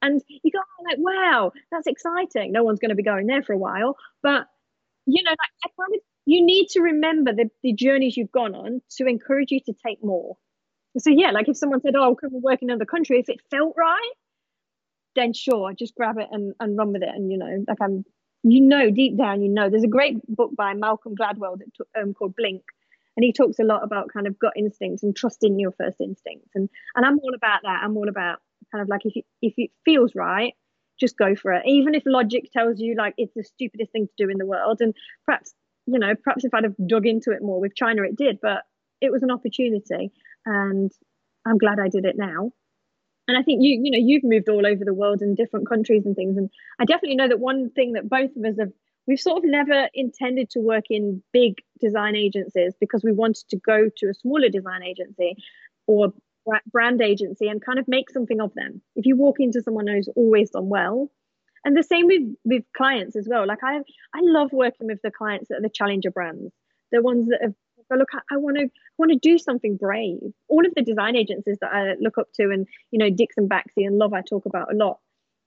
[0.00, 2.50] And you go oh, like, wow, that's exciting.
[2.50, 3.96] No one's going to be going there for a while.
[4.22, 4.46] But
[5.06, 9.06] you know, like kind you need to remember the, the journeys you've gone on to
[9.06, 10.36] encourage you to take more.
[10.98, 13.18] So yeah, like if someone said, Oh, could we work in another country?
[13.20, 14.12] If it felt right,
[15.14, 17.08] then sure, just grab it and, and run with it.
[17.08, 18.04] And you know, like I'm
[18.42, 22.14] you know deep down you know there's a great book by malcolm gladwell that um,
[22.14, 22.62] called blink.
[23.14, 26.50] And he talks a lot about kind of gut instincts and trusting your first instincts.
[26.54, 27.80] And and i'm all about that.
[27.82, 28.38] I'm all about
[28.70, 30.54] kind of like if you, if it feels right
[30.98, 31.62] just go for it.
[31.66, 34.78] Even if logic tells you like it's the stupidest thing to do in the world.
[34.80, 34.94] And
[35.26, 35.54] perhaps
[35.86, 38.38] you know perhaps if i'd have dug into it more with china it did.
[38.40, 38.62] But
[39.00, 40.10] it was an opportunity.
[40.46, 40.90] And
[41.46, 42.50] i'm glad i did it now
[43.28, 46.04] and i think you you know you've moved all over the world in different countries
[46.06, 48.72] and things and i definitely know that one thing that both of us have
[49.06, 53.56] we've sort of never intended to work in big design agencies because we wanted to
[53.56, 55.36] go to a smaller design agency
[55.86, 56.12] or
[56.72, 58.80] brand agency and kind of make something of them.
[58.96, 61.10] If you walk into someone who's always done well,
[61.64, 63.46] and the same with with clients as well.
[63.46, 63.76] Like I
[64.14, 66.52] I love working with the clients that are the challenger brands,
[66.90, 67.54] the ones that have
[67.96, 70.20] look I want to want to do something brave.
[70.48, 73.86] All of the design agencies that I look up to, and you know Dixon Baxi
[73.86, 74.98] and Love, I talk about a lot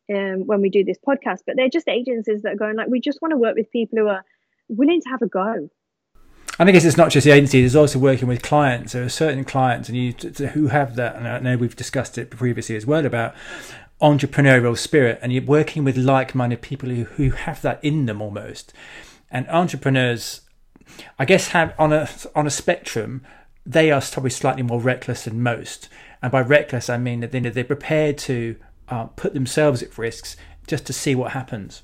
[0.09, 1.39] um, when we do this podcast.
[1.45, 3.99] But they're just agencies that are going like we just want to work with people
[3.99, 4.23] who are
[4.67, 5.69] willing to have a go.
[6.59, 8.93] and I guess it's not just the agency; it's also working with clients.
[8.93, 10.13] There are certain clients, and you
[10.53, 11.15] who have that.
[11.15, 13.35] And I know we've discussed it previously as well about
[14.01, 18.73] entrepreneurial spirit, and you're working with like-minded people who who have that in them almost.
[19.31, 20.41] And entrepreneurs,
[21.17, 23.21] I guess, have on a on a spectrum,
[23.65, 25.89] they are probably slightly more reckless than most.
[26.21, 28.55] And by reckless, I mean that they're prepared to
[28.89, 30.35] uh, put themselves at risks
[30.67, 31.83] just to see what happens.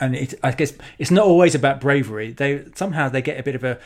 [0.00, 2.32] And it, I guess it's not always about bravery.
[2.32, 3.78] They somehow they get a bit of a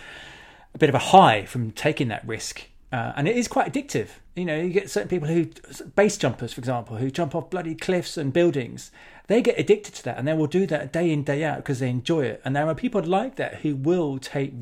[0.74, 4.08] a bit of a high from taking that risk, uh, and it is quite addictive.
[4.34, 5.46] You know, you get certain people who
[5.94, 8.90] base jumpers, for example, who jump off bloody cliffs and buildings.
[9.32, 11.78] They get addicted to that, and they will do that day in day out because
[11.78, 12.42] they enjoy it.
[12.44, 14.52] And there are people like that who will take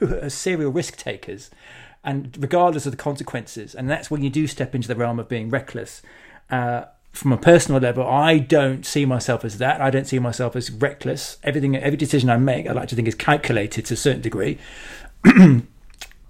[0.00, 1.48] who are serial risk takers,
[2.02, 3.72] and regardless of the consequences.
[3.72, 6.02] And that's when you do step into the realm of being reckless.
[6.50, 9.80] Uh, from a personal level, I don't see myself as that.
[9.80, 11.38] I don't see myself as reckless.
[11.44, 14.58] Everything, every decision I make, I like to think is calculated to a certain degree.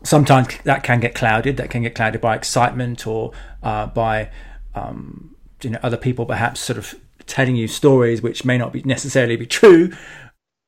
[0.02, 1.56] Sometimes that can get clouded.
[1.56, 3.32] That can get clouded by excitement or
[3.62, 4.28] uh, by
[4.74, 6.94] um, you know other people perhaps sort of
[7.26, 9.90] telling you stories which may not be necessarily be true.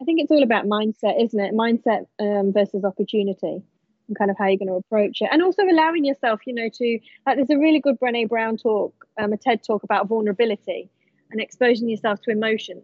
[0.01, 1.55] I think it's all about mindset, isn't it?
[1.55, 3.63] Mindset um, versus opportunity
[4.07, 5.29] and kind of how you're going to approach it.
[5.33, 9.07] And also allowing yourself, you know, to like there's a really good Brene Brown talk,
[9.21, 10.89] um, a TED talk about vulnerability
[11.31, 12.83] and exposing yourself to emotions.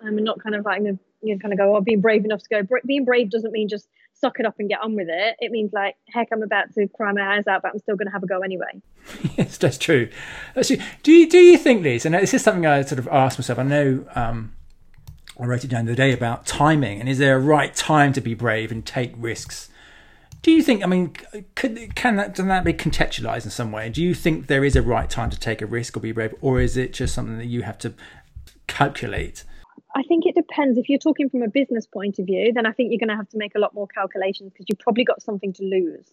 [0.00, 2.40] Um, and not kind of like you know, kind of go, oh, being brave enough
[2.44, 2.78] to go.
[2.86, 3.88] Being brave doesn't mean just
[4.20, 5.36] suck it up and get on with it.
[5.40, 8.06] It means like, heck, I'm about to cry my eyes out, but I'm still going
[8.06, 8.82] to have a go anyway.
[9.36, 10.08] yes, that's true.
[10.62, 10.76] True.
[11.02, 12.04] Do you do you think, Liz?
[12.04, 13.58] And this is something I sort of asked myself.
[13.58, 14.54] I know um,
[15.40, 18.12] I wrote it down the other day about timing, and is there a right time
[18.14, 19.68] to be brave and take risks?
[20.42, 20.82] Do you think?
[20.82, 21.14] I mean,
[21.54, 23.88] could, can that can that be contextualized in some way?
[23.88, 26.34] Do you think there is a right time to take a risk or be brave,
[26.40, 27.94] or is it just something that you have to
[28.66, 29.44] calculate?
[29.94, 30.78] I think it depends.
[30.78, 33.16] If you're talking from a business point of view, then I think you're going to
[33.16, 36.12] have to make a lot more calculations because you've probably got something to lose.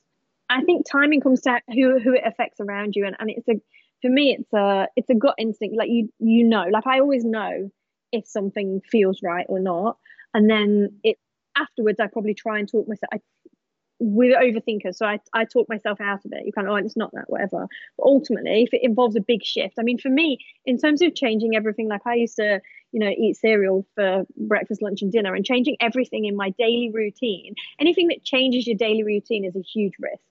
[0.49, 3.53] I think timing comes to who who it affects around you, and, and it's a
[4.01, 5.75] for me it's a it's a gut instinct.
[5.77, 7.71] Like you you know, like I always know
[8.11, 9.97] if something feels right or not,
[10.33, 11.17] and then it
[11.57, 13.09] afterwards I probably try and talk myself.
[13.11, 13.19] I
[13.99, 16.45] we're overthinkers, so I, I talk myself out of it.
[16.45, 17.67] You kind of oh, like it's not that, whatever.
[17.97, 21.15] But ultimately, if it involves a big shift, I mean, for me, in terms of
[21.15, 22.59] changing everything, like I used to,
[22.95, 26.89] you know, eat cereal for breakfast, lunch, and dinner, and changing everything in my daily
[26.93, 27.53] routine.
[27.77, 30.23] Anything that changes your daily routine is a huge risk.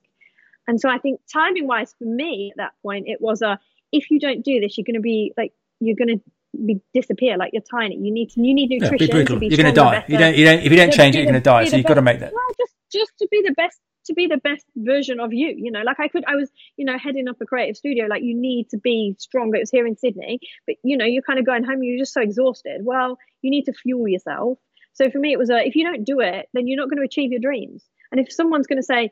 [0.66, 3.60] And so I think timing wise, for me at that point, it was a
[3.92, 6.22] if you don't do this, you're going to be like you're going to
[6.64, 7.96] be disappear like you're tiny.
[7.96, 9.08] You need to you need nutrition.
[9.08, 10.02] Yeah, be you're going to die.
[10.08, 11.66] You don't you don't if you don't change it, you're going to die.
[11.66, 12.32] So you've got to make that.
[12.32, 15.70] Well, just just to be the best to be the best version of you you
[15.70, 15.82] know?
[15.82, 18.68] Like i could i was you know heading up a creative studio like you need
[18.70, 21.64] to be stronger it was here in sydney but you know you're kind of going
[21.64, 22.80] home you're just so exhausted.
[22.82, 24.58] Well you need to fuel yourself.
[24.94, 26.98] So for me it was a if you don't do it then you're not going
[26.98, 27.84] to achieve your dreams.
[28.10, 29.10] And if someone's going to say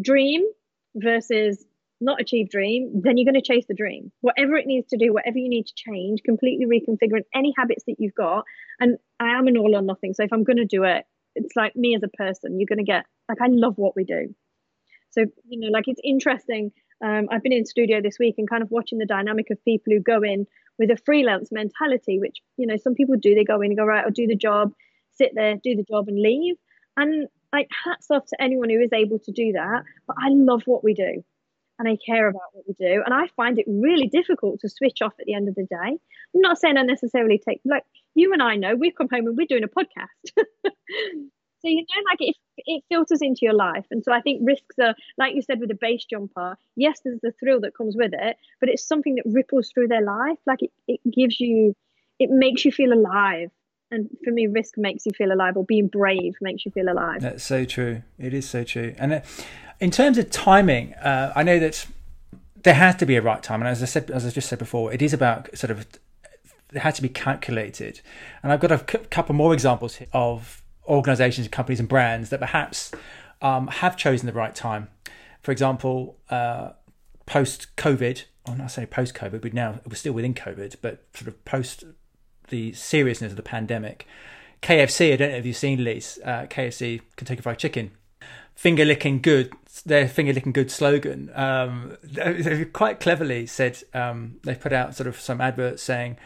[0.00, 0.42] dream
[0.94, 1.64] versus
[2.00, 4.12] not achieve dream then you're going to chase the dream.
[4.20, 7.96] Whatever it needs to do whatever you need to change completely reconfigure any habits that
[7.98, 8.44] you've got.
[8.80, 11.04] And i am an all or nothing so if i'm going to do it
[11.44, 14.04] it's like me as a person you're going to get like i love what we
[14.04, 14.34] do
[15.10, 16.70] so you know like it's interesting
[17.04, 19.92] um, i've been in studio this week and kind of watching the dynamic of people
[19.92, 20.46] who go in
[20.78, 23.84] with a freelance mentality which you know some people do they go in and go
[23.84, 24.72] right i'll do the job
[25.12, 26.56] sit there do the job and leave
[26.96, 30.62] and like hats off to anyone who is able to do that but i love
[30.66, 31.22] what we do
[31.78, 33.02] and I care about what we do.
[33.04, 35.76] And I find it really difficult to switch off at the end of the day.
[35.76, 37.84] I'm not saying I necessarily take, like,
[38.18, 40.06] you and I know we've come home and we're doing a podcast.
[40.34, 43.86] so, you know, like it, it filters into your life.
[43.90, 47.20] And so I think risks are, like you said with the base jumper, yes, there's
[47.22, 50.38] the thrill that comes with it, but it's something that ripples through their life.
[50.46, 51.74] Like it, it gives you,
[52.18, 53.50] it makes you feel alive.
[53.90, 57.22] And for me, risk makes you feel alive, or being brave makes you feel alive.
[57.22, 58.02] That's so true.
[58.18, 58.94] It is so true.
[58.98, 59.20] And uh,
[59.80, 61.86] in terms of timing, uh, I know that
[62.64, 63.62] there has to be a right time.
[63.62, 65.86] And as I said, as I just said before, it is about sort of
[66.72, 68.00] it had to be calculated.
[68.42, 72.92] And I've got a c- couple more examples of organizations, companies, and brands that perhaps
[73.42, 74.88] um, have chosen the right time.
[75.42, 76.70] For example, uh,
[77.26, 81.28] post COVID, or not say post COVID, but now we're still within COVID, but sort
[81.28, 81.84] of post
[82.48, 84.06] the seriousness of the pandemic,
[84.62, 87.92] KFC, I don't know if you've seen Lise, uh, KFC, Kentucky Fried Chicken,
[88.54, 89.52] finger licking good,
[89.86, 91.30] their finger licking good slogan.
[91.34, 96.16] Um, they quite cleverly said um, they put out sort of some adverts saying,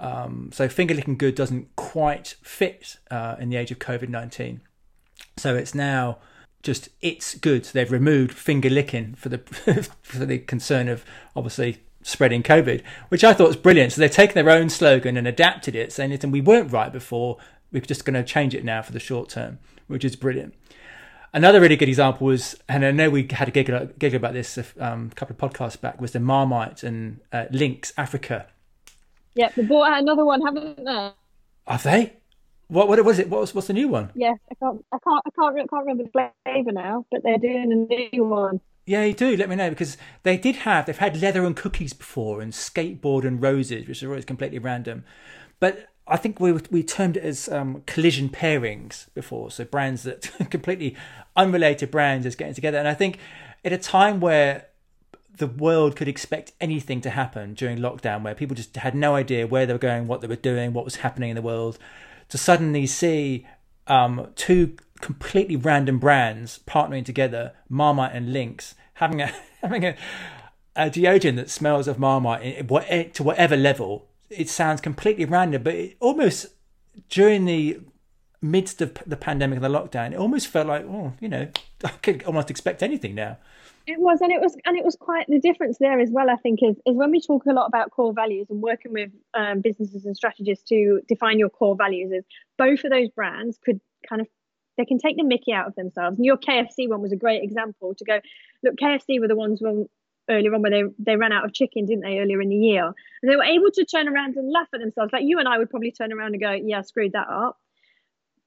[0.00, 4.60] um, so finger licking good doesn't quite fit uh, in the age of COVID 19.
[5.36, 6.18] So it's now
[6.62, 7.64] just it's good.
[7.64, 9.38] They've removed finger licking for the
[10.02, 11.04] for the concern of
[11.36, 13.92] obviously spreading COVID, which I thought was brilliant.
[13.92, 17.38] So they've taken their own slogan and adapted it, saying, "Listen, we weren't right before.
[17.70, 20.54] We're just going to change it now for the short term," which is brilliant.
[21.32, 24.56] Another really good example was, and I know we had a giggle, giggle about this
[24.56, 28.46] a um, couple of podcasts back, was the Marmite and uh, Lynx Africa.
[29.34, 31.10] Yeah, they bought out another one, haven't they?
[31.66, 32.16] Have they?
[32.68, 33.28] What what was it?
[33.28, 34.10] What was what's the new one?
[34.14, 36.10] Yes, I can't I can't I can't, I can't remember the
[36.44, 38.60] flavour now, but they're doing a new one.
[38.86, 39.36] Yeah, you do.
[39.36, 43.24] Let me know because they did have they've had leather and cookies before and skateboard
[43.24, 45.04] and roses, which are always completely random.
[45.60, 50.30] But I think we we termed it as um, collision pairings before, so brands that
[50.50, 50.96] completely
[51.36, 52.78] unrelated brands is getting together.
[52.78, 53.18] And I think
[53.64, 54.66] at a time where
[55.36, 59.46] the world could expect anything to happen during lockdown, where people just had no idea
[59.46, 61.78] where they were going, what they were doing, what was happening in the world,
[62.28, 63.46] to suddenly see
[63.86, 69.96] um, two completely random brands partnering together, Marmite and Lynx, having a having a,
[70.76, 72.68] a deodorant that smells of Marmite
[73.14, 74.08] to whatever level.
[74.30, 76.46] It sounds completely random, but it almost
[77.08, 77.80] during the
[78.40, 81.48] midst of the pandemic and the lockdown, it almost felt like, oh, you know,
[81.84, 83.38] I could almost expect anything now.
[83.86, 86.30] It was, and it was, and it was quite the difference there as well.
[86.30, 89.10] I think is is when we talk a lot about core values and working with
[89.34, 92.10] um, businesses and strategists to define your core values.
[92.10, 92.24] Is
[92.56, 94.28] both of those brands could kind of
[94.78, 96.16] they can take the Mickey out of themselves.
[96.16, 98.20] And your KFC one was a great example to go,
[98.62, 99.86] look, KFC were the ones when
[100.30, 102.86] earlier on where they they ran out of chicken, didn't they, earlier in the year?
[102.86, 105.12] And they were able to turn around and laugh at themselves.
[105.12, 107.58] Like you and I would probably turn around and go, Yeah, I screwed that up.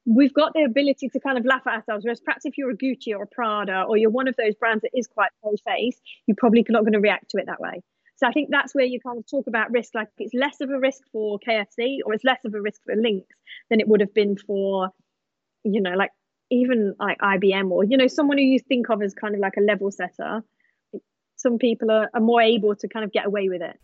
[0.08, 2.04] We've got the ability to kind of laugh at ourselves.
[2.04, 4.82] Whereas perhaps if you're a Gucci or a Prada or you're one of those brands
[4.82, 7.82] that is quite pro face, you're probably not going to react to it that way.
[8.16, 9.94] So I think that's where you kind of talk about risk.
[9.94, 12.96] Like it's less of a risk for KFC or it's less of a risk for
[12.96, 13.26] Lynx
[13.70, 14.90] than it would have been for,
[15.62, 16.10] you know, like
[16.50, 19.54] even like IBM or you know someone who you think of as kind of like
[19.56, 20.42] a level setter,
[21.36, 23.78] some people are, are more able to kind of get away with it.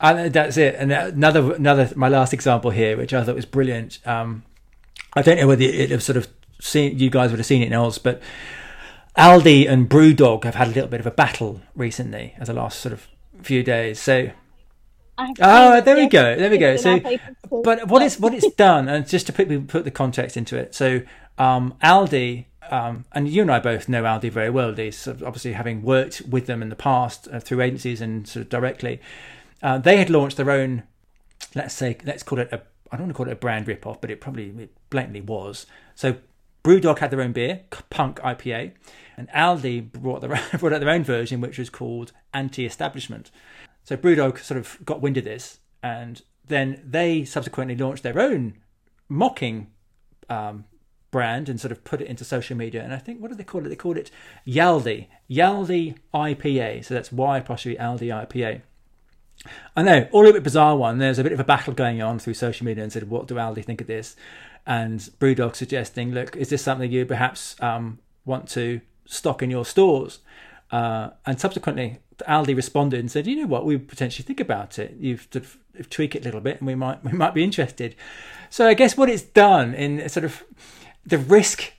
[0.00, 0.74] And that's it.
[0.76, 3.98] And another another my last example here, which I thought was brilliant.
[4.06, 4.42] Um,
[5.14, 6.28] I don't know whether it have sort of
[6.60, 8.22] seen you guys would have seen it else, but
[9.16, 12.80] Aldi and BrewDog have had a little bit of a battle recently as the last
[12.80, 13.08] sort of
[13.42, 14.00] few days.
[14.00, 14.30] So
[15.18, 16.36] Oh, there we go.
[16.36, 16.76] There we go.
[16.76, 16.98] So,
[17.50, 20.74] but what it's what it's done, and just to put put the context into it.
[20.74, 21.02] So,
[21.38, 24.72] um, Aldi, um, and you and I both know Aldi very well.
[24.72, 28.48] These obviously having worked with them in the past uh, through agencies and sort of
[28.48, 29.00] directly,
[29.62, 30.84] uh, they had launched their own.
[31.54, 32.62] Let's say, let's call it a.
[32.92, 35.66] I don't want to call it a brand rip-off, but it probably it blatantly was.
[35.94, 36.16] So,
[36.62, 38.72] BrewDog had their own beer, Punk IPA,
[39.16, 40.28] and Aldi brought their
[40.58, 43.30] brought out their own version, which was called Anti-Establishment.
[43.82, 48.58] So, BrewDog sort of got wind of this, and then they subsequently launched their own
[49.08, 49.68] mocking
[50.28, 50.64] um,
[51.10, 52.82] brand and sort of put it into social media.
[52.82, 53.68] And I think, what do they call it?
[53.68, 54.10] They called it
[54.46, 56.84] Yaldi, Yaldi IPA.
[56.84, 58.62] So that's Y apostrophe Aldi IPA.
[59.76, 60.98] I know, all a bit bizarre one.
[60.98, 63.34] There's a bit of a battle going on through social media and said, what do
[63.34, 64.16] Aldi think of this?
[64.66, 69.64] And Brewdog suggesting, look, is this something you perhaps um, want to stock in your
[69.64, 70.20] stores?
[70.70, 73.66] Uh, and subsequently, Aldi responded and said, "You know what?
[73.66, 74.96] We potentially think about it.
[74.98, 77.94] You've sort of tweak it a little bit, and we might we might be interested."
[78.48, 80.42] So I guess what it's done in sort of
[81.04, 81.72] the risk,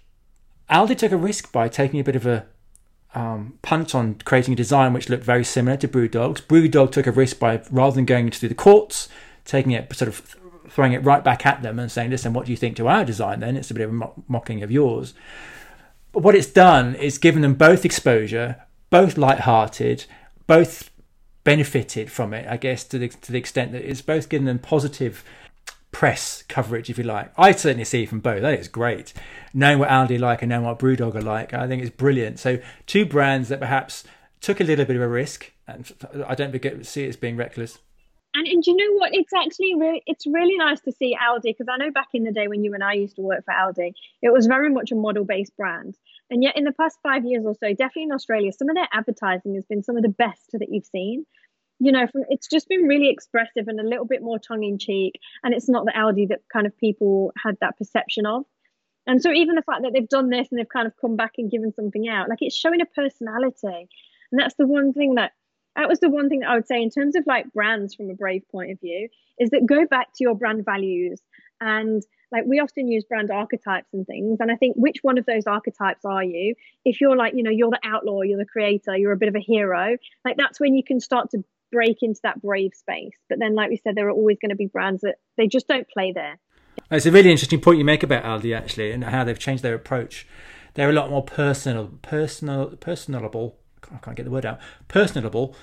[0.70, 2.46] Aldi took a risk by taking a bit of a
[3.16, 6.42] um, punt on creating a design which looked very similar to Brewdog's.
[6.42, 9.10] Brewdog took a risk by rather than going to the courts,
[9.46, 10.36] taking it sort of
[10.70, 13.06] throwing it right back at them and saying, "Listen, what do you think to our
[13.06, 15.14] design?" Then it's a bit of a mo- mocking of yours.
[16.12, 18.58] But what it's done is given them both exposure,
[18.90, 20.06] both light-hearted,
[20.48, 20.90] both
[21.44, 22.48] benefited from it.
[22.50, 25.24] I guess to the to the extent that it's both given them positive
[26.04, 27.32] press coverage, if you like.
[27.38, 28.42] I certainly see from both.
[28.42, 29.14] That is great.
[29.54, 32.40] Knowing what Aldi like and knowing what Brewdog are like, I think it's brilliant.
[32.40, 34.04] So two brands that perhaps
[34.42, 35.90] took a little bit of a risk, and
[36.28, 36.52] I don't
[36.86, 37.80] see it as being reckless.
[38.34, 39.12] And, and you know what?
[39.14, 42.34] It's actually really it's really nice to see Aldi because I know back in the
[42.34, 44.96] day when you and I used to work for Aldi, it was very much a
[44.96, 45.96] model based brand.
[46.30, 48.90] And yet in the past five years or so, definitely in Australia, some of their
[48.92, 51.26] advertising has been some of the best that you've seen
[51.80, 54.78] you know, from, it's just been really expressive and a little bit more tongue in
[54.78, 55.20] cheek.
[55.44, 58.44] And it's not the Aldi that kind of people had that perception of.
[59.06, 61.34] And so even the fact that they've done this and they've kind of come back
[61.38, 63.90] and given something out, like it's showing a personality.
[64.32, 65.32] And that's the one thing that
[65.76, 68.10] that was the one thing that I would say in terms of like brands from
[68.10, 69.10] a brave point of view
[69.40, 71.22] is that go back to your brand values
[71.60, 75.26] and like we often use brand archetypes and things and i think which one of
[75.26, 78.98] those archetypes are you if you're like you know you're the outlaw you're the creator
[78.98, 79.96] you're a bit of a hero
[80.26, 81.44] like that's when you can start to
[81.74, 84.56] break into that brave space but then like we said there are always going to
[84.56, 86.40] be brands that they just don't play there
[86.92, 89.74] it's a really interesting point you make about aldi actually and how they've changed their
[89.74, 90.28] approach
[90.76, 93.58] they're a lot more personal personal personable
[93.92, 95.56] i can't get the word out personable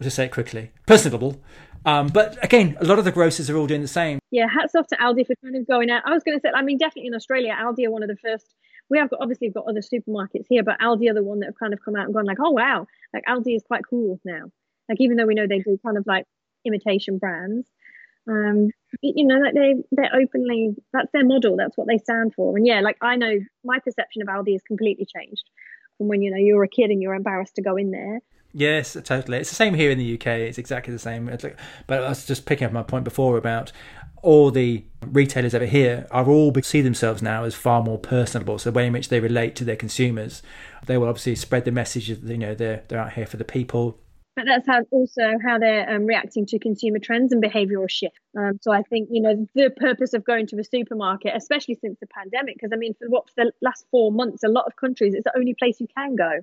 [0.00, 1.40] I'll just say it quickly personable
[1.84, 4.18] um, but again, a lot of the grocers are all doing the same.
[4.30, 6.02] Yeah, hats off to Aldi for kind of going out.
[6.04, 8.16] I was going to say, I mean, definitely in Australia, Aldi are one of the
[8.16, 8.54] first.
[8.90, 11.58] We have got obviously got other supermarkets here, but Aldi are the one that have
[11.58, 14.50] kind of come out and gone like, oh wow, like Aldi is quite cool now.
[14.88, 16.24] Like even though we know they do kind of like
[16.64, 17.66] imitation brands,
[18.28, 18.70] um,
[19.02, 22.56] you know, like they they're openly that's their model, that's what they stand for.
[22.56, 25.44] And yeah, like I know my perception of Aldi has completely changed
[25.96, 28.20] from when you know you're a kid and you're embarrassed to go in there
[28.54, 29.38] Yes, totally.
[29.38, 30.26] It's the same here in the UK.
[30.26, 31.26] It's exactly the same.
[31.86, 33.72] But I was just picking up my point before about
[34.22, 38.58] all the retailers over here are all see themselves now as far more personable.
[38.58, 40.42] So the way in which they relate to their consumers,
[40.86, 43.44] they will obviously spread the message that you know they're they're out here for the
[43.44, 43.98] people.
[44.38, 48.20] But that's how also how they're um, reacting to consumer trends and behavioural shift.
[48.38, 51.98] Um, so I think you know the purpose of going to the supermarket, especially since
[51.98, 54.76] the pandemic, because I mean for what for the last four months, a lot of
[54.76, 56.42] countries it's the only place you can go.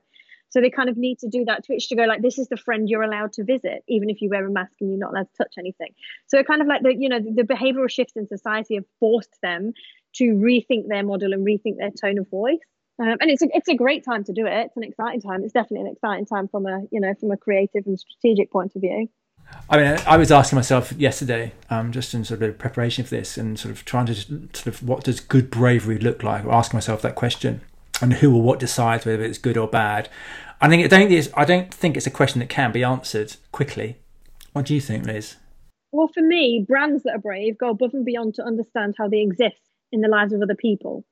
[0.49, 2.57] So they kind of need to do that twitch to go like, this is the
[2.57, 5.29] friend you're allowed to visit, even if you wear a mask and you're not allowed
[5.29, 5.93] to touch anything.
[6.27, 9.37] So kind of like the, you know, the, the behavioral shifts in society have forced
[9.41, 9.71] them
[10.15, 12.59] to rethink their model and rethink their tone of voice.
[12.97, 14.67] Um, and it's a, it's a great time to do it.
[14.67, 15.43] It's an exciting time.
[15.43, 18.75] It's definitely an exciting time from a you know from a creative and strategic point
[18.75, 19.09] of view.
[19.69, 23.37] I mean, I was asking myself yesterday, um, just in sort of preparation for this,
[23.37, 26.77] and sort of trying to sort of what does good bravery look like, or asking
[26.77, 27.61] myself that question,
[28.01, 30.09] and who or what decides whether it's good or bad.
[30.61, 33.35] I think I don't think I don't think it's a question that can be answered
[33.51, 33.97] quickly.
[34.53, 35.35] What do you think, Liz?
[35.91, 39.21] Well, for me, brands that are brave go above and beyond to understand how they
[39.21, 41.05] exist in the lives of other people.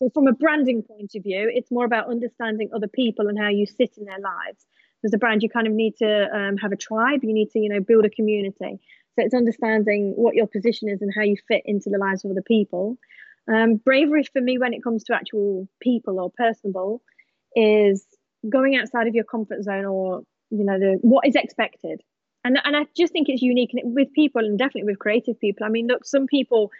[0.00, 3.48] So, from a branding point of view, it's more about understanding other people and how
[3.48, 4.64] you sit in their lives.
[5.04, 7.20] As a brand, you kind of need to um, have a tribe.
[7.22, 8.80] You need to, you know, build a community.
[9.14, 12.30] So it's understanding what your position is and how you fit into the lives of
[12.30, 12.98] other people.
[13.52, 17.02] Um, bravery for me, when it comes to actual people or personable,
[17.54, 18.06] is
[18.48, 22.00] going outside of your comfort zone or you know the what is expected
[22.44, 25.68] and and i just think it's unique with people and definitely with creative people i
[25.68, 26.70] mean look some people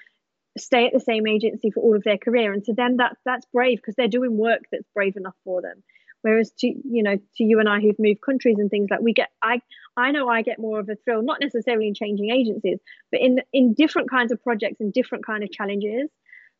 [0.58, 3.46] stay at the same agency for all of their career and to them that that's
[3.52, 5.82] brave because they're doing work that's brave enough for them
[6.22, 9.12] whereas to you know to you and i who've moved countries and things like we
[9.12, 9.60] get i
[9.96, 12.78] i know i get more of a thrill not necessarily in changing agencies
[13.10, 16.10] but in in different kinds of projects and different kind of challenges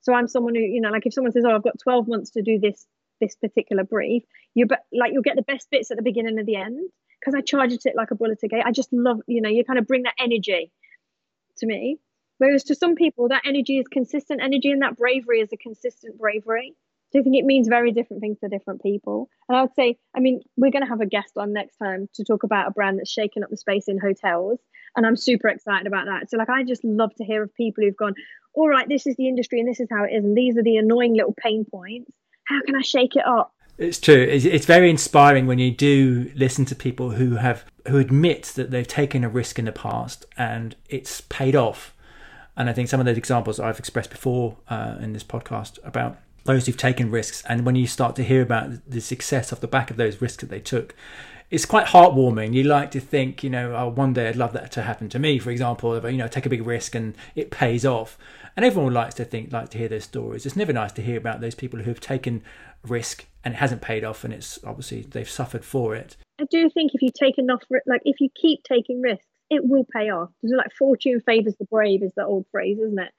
[0.01, 2.30] so i'm someone who you know like if someone says oh i've got 12 months
[2.30, 2.86] to do this
[3.20, 4.24] this particular brief,
[4.55, 7.34] you but like you'll get the best bits at the beginning and the end because
[7.34, 8.64] I charge it like a bullet a gate.
[8.64, 10.72] I just love, you know, you kind of bring that energy
[11.59, 11.99] to me.
[12.41, 16.18] Whereas to some people, that energy is consistent energy and that bravery is a consistent
[16.18, 16.74] bravery.
[17.12, 19.28] So I think it means very different things to different people.
[19.49, 22.09] And I would say, I mean, we're going to have a guest on next time
[22.14, 24.59] to talk about a brand that's shaken up the space in hotels.
[24.97, 26.30] And I'm super excited about that.
[26.30, 28.14] So, like, I just love to hear of people who've gone,
[28.55, 30.24] all right, this is the industry and this is how it is.
[30.24, 32.11] And these are the annoying little pain points
[32.51, 33.55] how can I shake it up?
[33.78, 34.26] It's true.
[34.28, 38.86] It's, very inspiring when you do listen to people who have who admit that they've
[38.86, 41.95] taken a risk in the past and it's paid off.
[42.61, 46.19] And I think some of those examples I've expressed before uh, in this podcast about
[46.45, 49.67] those who've taken risks, and when you start to hear about the success off the
[49.67, 50.95] back of those risks that they took,
[51.51, 52.53] it's quite heartwarming.
[52.53, 55.19] You like to think, you know, oh, one day I'd love that to happen to
[55.19, 58.19] me, for example, you know, take a big risk and it pays off.
[58.55, 60.45] And everyone likes to think, like to hear those stories.
[60.45, 62.43] It's never nice to hear about those people who've taken
[62.87, 66.19] risk and it hasn't paid off, and it's obviously they've suffered for it.
[66.39, 69.85] I do think if you take enough, like if you keep taking risks, it will
[69.85, 70.31] pay off.
[70.43, 73.13] It's like fortune favors the brave is the old phrase, isn't it?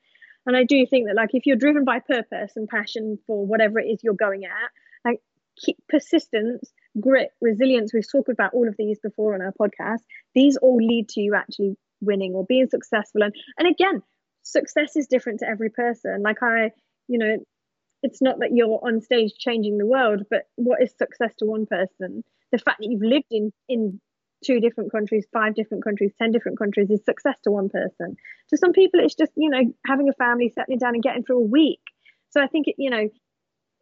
[0.45, 3.79] And I do think that like if you're driven by purpose and passion for whatever
[3.79, 4.71] it is you're going at,
[5.05, 5.19] like
[5.57, 7.93] keep persistence, grit, resilience.
[7.93, 9.99] We've talked about all of these before on our podcast.
[10.33, 13.23] These all lead to you actually winning or being successful.
[13.23, 14.01] And and again,
[14.41, 16.23] success is different to every person.
[16.23, 16.71] Like I,
[17.07, 17.37] you know,
[18.01, 21.67] it's not that you're on stage changing the world, but what is success to one
[21.67, 22.23] person?
[22.51, 24.01] The fact that you've lived in in
[24.43, 28.17] two different countries, five different countries, ten different countries is success to one person.
[28.49, 31.39] To some people, it's just you know having a family, settling down, and getting through
[31.39, 31.81] a week.
[32.31, 33.09] So I think it, you know,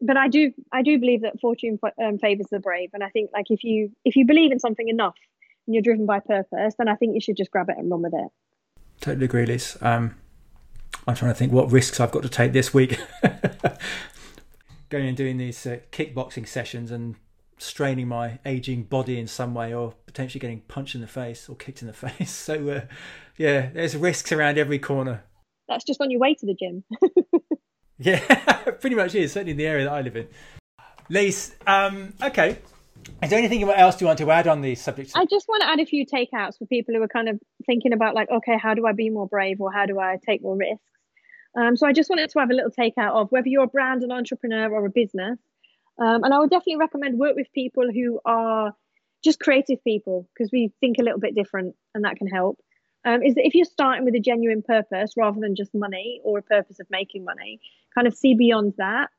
[0.02, 3.32] but I do I do believe that fortune um, favors the brave, and I think
[3.34, 5.18] like if you if you believe in something enough
[5.68, 8.02] and you're driven by purpose, then I think you should just grab it and run
[8.02, 8.30] with it.
[9.02, 9.78] Totally agree, Liz.
[9.82, 10.16] Um,
[11.08, 13.00] I'm trying to think what risks I've got to take this week.
[14.90, 17.16] Going and doing these uh, kickboxing sessions and
[17.60, 21.56] straining my aging body in some way, or potentially getting punched in the face or
[21.56, 22.32] kicked in the face.
[22.32, 22.82] So, uh,
[23.38, 25.24] yeah, there's risks around every corner.
[25.68, 26.84] That's just on your way to the gym.
[28.00, 28.20] Yeah,
[28.80, 29.34] pretty much is.
[29.34, 30.28] Certainly in the area that I live in.
[31.10, 32.60] Lise, um, okay.
[33.22, 35.12] Is there anything else you want to add on the subject?
[35.16, 37.94] I just want to add a few takeouts for people who are kind of thinking
[37.94, 40.56] about like, okay, how do I be more brave or how do I take more
[40.56, 40.84] risks?
[41.60, 44.04] Um, so I just wanted to have a little takeout of whether you're a brand,
[44.04, 45.40] an entrepreneur, or a business.
[46.00, 48.74] Um, and I would definitely recommend work with people who are
[49.24, 52.60] just creative people because we think a little bit different and that can help.
[53.06, 56.40] Um, is that if you're starting with a genuine purpose rather than just money or
[56.40, 57.60] a purpose of making money,
[57.96, 59.10] kind of see beyond that.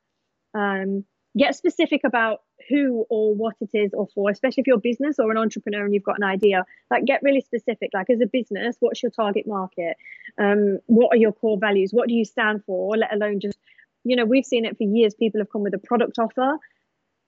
[0.53, 1.05] Um,
[1.37, 5.17] get specific about who or what it is or for, especially if you're a business
[5.17, 6.65] or an entrepreneur and you've got an idea.
[6.89, 7.91] Like, get really specific.
[7.93, 9.95] Like, as a business, what's your target market?
[10.37, 11.91] Um, what are your core values?
[11.91, 12.97] What do you stand for?
[12.97, 13.57] Let alone just,
[14.03, 15.13] you know, we've seen it for years.
[15.13, 16.57] People have come with a product offer.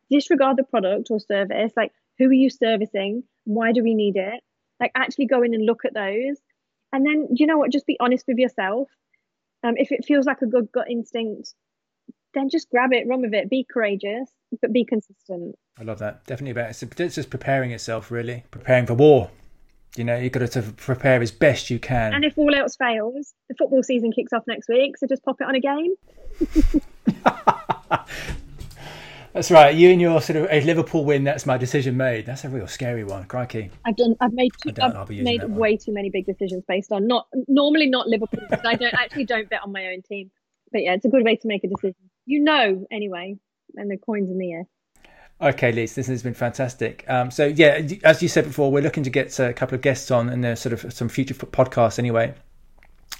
[0.10, 1.72] Disregard the product or service.
[1.76, 3.24] Like, who are you servicing?
[3.46, 4.42] Why do we need it?
[4.80, 6.38] Like, actually go in and look at those.
[6.92, 7.72] And then, you know what?
[7.72, 8.90] Just be honest with yourself.
[9.64, 11.54] Um, if it feels like a good gut instinct,
[12.34, 14.30] then just grab it, run with it, be courageous,
[14.62, 15.56] but be consistent.
[15.80, 16.26] I love that.
[16.26, 17.00] Definitely about it.
[17.00, 19.32] It's just preparing itself, really, preparing for war.
[19.96, 22.14] You know, you've got to prepare as best you can.
[22.14, 25.40] And if all else fails, the football season kicks off next week, so just pop
[25.40, 25.94] it on a game.
[29.34, 29.74] That's right.
[29.74, 31.24] You and your sort of a Liverpool win.
[31.24, 32.28] That's my decision made.
[32.28, 33.24] That's a real scary one.
[33.26, 33.72] Crikey.
[33.84, 34.16] I've done.
[34.22, 34.52] I've made.
[34.62, 38.64] Too, I've made way too many big decisions based on not normally not Liverpool because
[38.64, 40.30] I don't actually don't bet on my own team.
[40.72, 41.96] But yeah, it's a good way to make a decision.
[42.26, 43.36] You know, anyway,
[43.76, 44.64] and the coins in the air.
[45.42, 47.04] Okay, Liz, this has been fantastic.
[47.10, 50.12] Um, so yeah, as you said before, we're looking to get a couple of guests
[50.12, 52.36] on, and there's sort of some future podcasts anyway.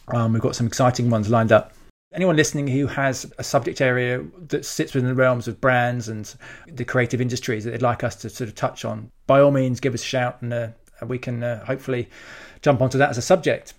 [0.10, 1.74] Um, we've got some exciting ones lined up
[2.14, 6.34] anyone listening who has a subject area that sits within the realms of brands and
[6.68, 9.80] the creative industries that they'd like us to sort of touch on, by all means,
[9.80, 10.68] give us a shout and uh,
[11.08, 12.10] we can uh, hopefully
[12.62, 13.74] jump onto that as a subject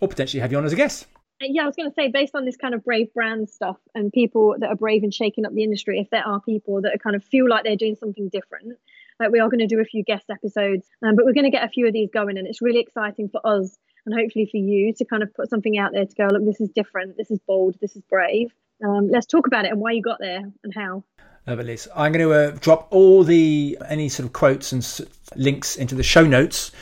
[0.00, 1.06] or potentially have you on as a guest.
[1.40, 4.10] Yeah, I was going to say, based on this kind of brave brand stuff and
[4.10, 7.14] people that are brave and shaking up the industry, if there are people that kind
[7.14, 8.78] of feel like they're doing something different,
[9.20, 11.50] like we are going to do a few guest episodes, um, but we're going to
[11.50, 13.76] get a few of these going, and it's really exciting for us
[14.06, 16.60] and hopefully for you to kind of put something out there to go, look, this
[16.60, 18.52] is different, this is bold, this is brave.
[18.84, 21.02] Um, let's talk about it and why you got there and how.
[21.46, 21.78] Lovely.
[21.94, 25.00] I'm going to uh, drop all the any sort of quotes and s-
[25.36, 26.72] links into the show notes,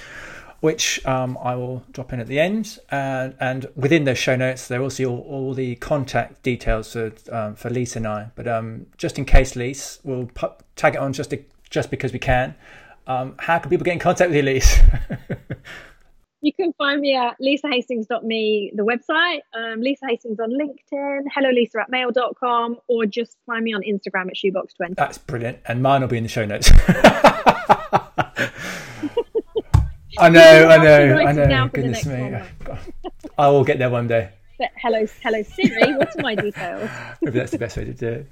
[0.60, 2.78] which um, I will drop in at the end.
[2.90, 7.12] And, and within those show notes, there will see all, all the contact details for
[7.30, 8.30] um, for Lisa and I.
[8.34, 12.14] But um, just in case, Lisa, we'll put, tag it on just to, just because
[12.14, 12.54] we can.
[13.06, 15.00] Um, how can people get in contact with you, Lisa?
[16.44, 21.80] You can find me at lisahastings.me, the website, um, Lisa Hastings on LinkedIn, hello lisa
[21.80, 24.94] at mail.com, or just find me on Instagram at shoebox20.
[24.94, 25.60] That's brilliant.
[25.64, 26.70] And mine will be in the show notes.
[30.18, 31.68] I know, I know, I know.
[31.68, 32.38] Goodness me.
[33.38, 34.28] I will get there one day.
[34.58, 36.90] But hello, hello Siri, what are my details?
[37.22, 38.30] Maybe that's the best way to do it.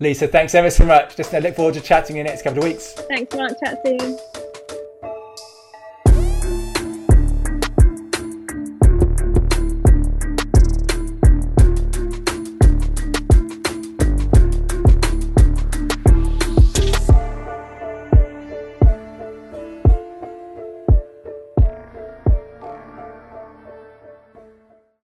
[0.00, 1.16] Lisa, thanks ever so much.
[1.16, 2.92] Just I look forward to chatting in the next couple of weeks.
[3.08, 3.52] Thanks a lot.
[3.62, 4.18] Chat soon.